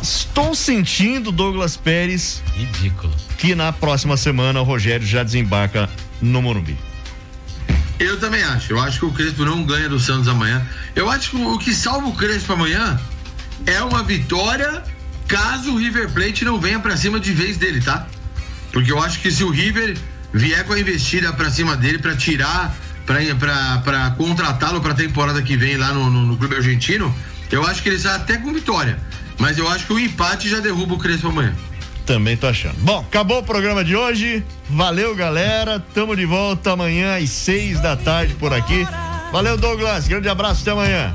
[0.03, 2.43] Estou sentindo, Douglas Pérez.
[2.55, 3.13] Ridículo.
[3.37, 5.89] Que na próxima semana o Rogério já desembarca
[6.21, 6.77] no Morumbi.
[7.99, 8.73] Eu também acho.
[8.73, 10.65] Eu acho que o Crespo não ganha do Santos amanhã.
[10.95, 12.99] Eu acho que o que salva o Crespo amanhã
[13.67, 14.85] é uma vitória
[15.27, 18.07] caso o River Plate não venha pra cima de vez dele, tá?
[18.73, 19.97] Porque eu acho que se o River
[20.33, 22.75] vier com a investida pra cima dele pra tirar,
[23.85, 27.15] pra contratá-lo pra temporada que vem lá no, no, no clube argentino,
[27.51, 28.99] eu acho que ele sai até com vitória.
[29.39, 31.55] Mas eu acho que o empate já derruba o Crespo amanhã.
[32.05, 32.77] Também tô achando.
[32.79, 34.43] Bom, acabou o programa de hoje.
[34.69, 35.79] Valeu, galera.
[35.95, 38.87] Tamo de volta amanhã às seis da tarde por aqui.
[39.31, 40.09] Valeu, Douglas.
[40.09, 41.15] Grande abraço, até amanhã.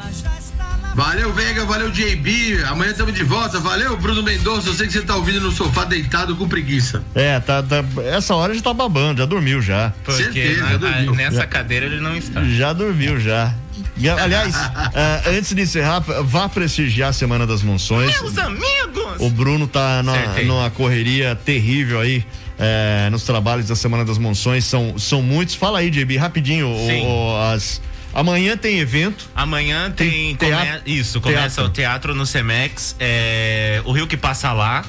[0.96, 2.64] Valeu, Vega, valeu, JB.
[2.68, 3.60] Amanhã estamos de volta.
[3.60, 4.70] Valeu, Bruno Mendonça.
[4.70, 7.04] Eu sei que você tá ouvindo no sofá deitado com preguiça.
[7.16, 7.84] É, tá, tá-
[8.16, 9.92] essa hora já tá babando, já dormiu já.
[10.04, 12.44] Porque na- a- nessa cadeira ele não está.
[12.44, 13.54] Já dormiu já.
[13.98, 14.56] E, Aliás,
[14.94, 18.12] eh, antes de encerrar, vá prestigiar a Semana das Monções.
[18.22, 19.16] Meus amigos!
[19.20, 20.14] O Bruno tá na,
[20.44, 22.24] numa correria terrível aí.
[22.60, 25.56] eh, nos trabalhos da Semana das Monções são, são muitos.
[25.56, 26.68] Fala aí, JB, rapidinho.
[26.70, 27.82] o- as,
[28.14, 29.30] amanhã tem evento.
[29.36, 30.36] Amanhã tem.
[30.36, 31.66] Tem come- isso, começa teatro.
[31.66, 32.96] o teatro no Cemex.
[33.00, 34.84] é, o Rio que passa lá.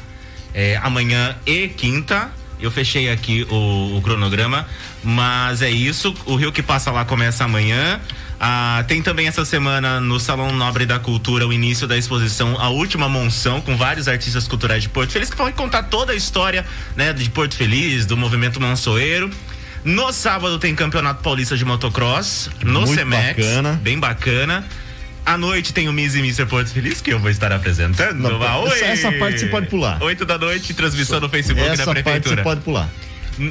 [0.53, 2.31] é, amanhã e quinta.
[2.61, 4.67] Eu fechei aqui o, o cronograma.
[5.03, 6.15] Mas é isso.
[6.25, 8.01] O Rio que passa lá começa amanhã.
[8.41, 12.69] Ah, tem também essa semana no Salão Nobre da Cultura o início da exposição A
[12.69, 16.67] Última Monção, com vários artistas culturais de Porto Feliz que vão contar toda a história
[16.97, 19.31] né, de Porto Feliz, do movimento monçoeiro.
[19.85, 23.37] No sábado tem Campeonato Paulista de Motocross, no Muito Cemex.
[23.47, 23.81] bacana.
[23.83, 24.65] Bem bacana.
[25.27, 26.47] À noite tem o Miss e Mr.
[26.47, 28.19] Porto Feliz, que eu vou estar apresentando.
[28.21, 30.03] Não, Ah, essa- essa parte você pode pular.
[30.03, 32.37] 8 da noite, transmissão no Facebook Essa da parte Prefeitura.
[32.37, 32.89] você pode pular.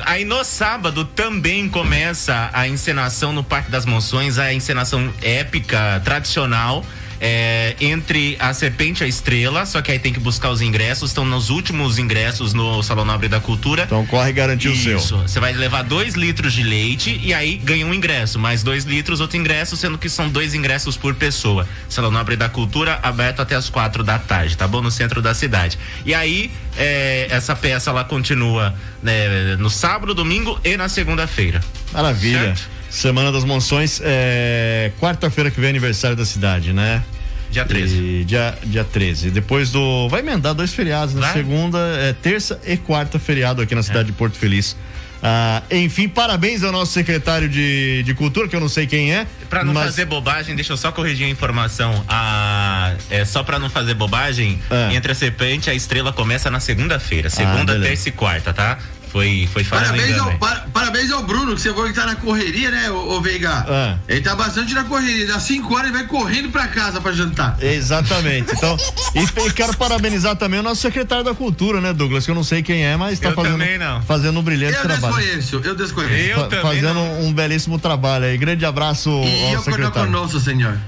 [0.06, 6.86] Aí no sábado também começa a encenação no Parque das Monções, a encenação épica, tradicional.
[7.20, 11.12] É, entre a Serpente e a Estrela, só que aí tem que buscar os ingressos,
[11.12, 13.84] estão nos últimos ingressos no Salão Nobre da Cultura.
[13.84, 14.98] Então corre garantir o seu.
[14.98, 15.18] Isso.
[15.18, 19.20] Você vai levar dois litros de leite e aí ganha um ingresso, mais dois litros,
[19.20, 21.68] outro ingresso, sendo que são dois ingressos por pessoa.
[21.90, 24.82] Salão Nobre da Cultura, aberto até as quatro da tarde, tá bom?
[24.82, 25.78] No centro da cidade.
[26.06, 31.62] E aí, é, essa peça ela continua né, no sábado, domingo e na segunda-feira.
[31.92, 32.56] Maravilha.
[32.56, 32.73] Certo?
[32.94, 37.04] Semana das Monções, é, quarta-feira que vem é aniversário da cidade, né?
[37.50, 37.96] Dia 13.
[37.98, 39.32] E dia, dia 13.
[39.32, 40.08] Depois do.
[40.10, 41.22] Vai emendar dois feriados, né?
[41.22, 41.34] Vai.
[41.34, 44.78] Segunda, é, terça e quarta feriado aqui na cidade de Porto Feliz.
[45.24, 49.26] Ah, enfim, parabéns ao nosso secretário de, de Cultura, que eu não sei quem é.
[49.50, 52.06] Pra não mas- fazer bobagem, deixa eu só corrigir a informação.
[52.08, 54.60] A, é, só pra não fazer bobagem,
[54.92, 57.28] entre a serpente a estrela começa na segunda-feira.
[57.32, 57.88] Segunda, beleza.
[57.88, 58.78] terça e quarta, tá?
[59.14, 60.34] Foi, foi parabéns, ao,
[60.74, 63.64] parabéns ao Bruno, que você falou que tá na correria, né, ô, Veiga?
[63.70, 63.96] Ah.
[64.08, 65.36] Ele tá bastante na correria.
[65.36, 67.56] Às 5 horas ele vai correndo pra casa pra jantar.
[67.62, 68.52] Exatamente.
[68.64, 68.78] Então,
[69.14, 72.24] e, e, quero parabenizar também o nosso secretário da Cultura, né, Douglas?
[72.24, 74.02] Que eu não sei quem é, mas tá eu fazendo, também não.
[74.04, 75.16] fazendo um brilhante eu trabalho.
[75.16, 76.30] Eu desconheço, eu desconheço.
[76.30, 77.24] Eu Fa também fazendo não.
[77.24, 78.38] um belíssimo trabalho aí.
[78.38, 80.12] Grande abraço e ao eu secretário.
[80.12, 80.78] conosco, senhor.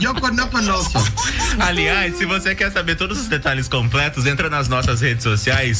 [0.00, 0.14] eu
[0.48, 1.02] conosco.
[1.58, 5.79] Aliás, se você quer saber todos os detalhes completos, entra nas nossas redes sociais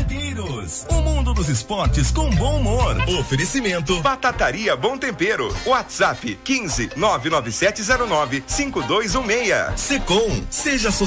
[0.71, 0.85] Minas.
[0.89, 2.97] O mundo dos esportes com bom humor.
[3.19, 4.01] Oferecimento.
[4.01, 5.53] Batataria Bom Tempero.
[5.65, 9.79] WhatsApp 15 99709 5216.
[9.79, 10.41] Secom.
[10.49, 11.01] Seja social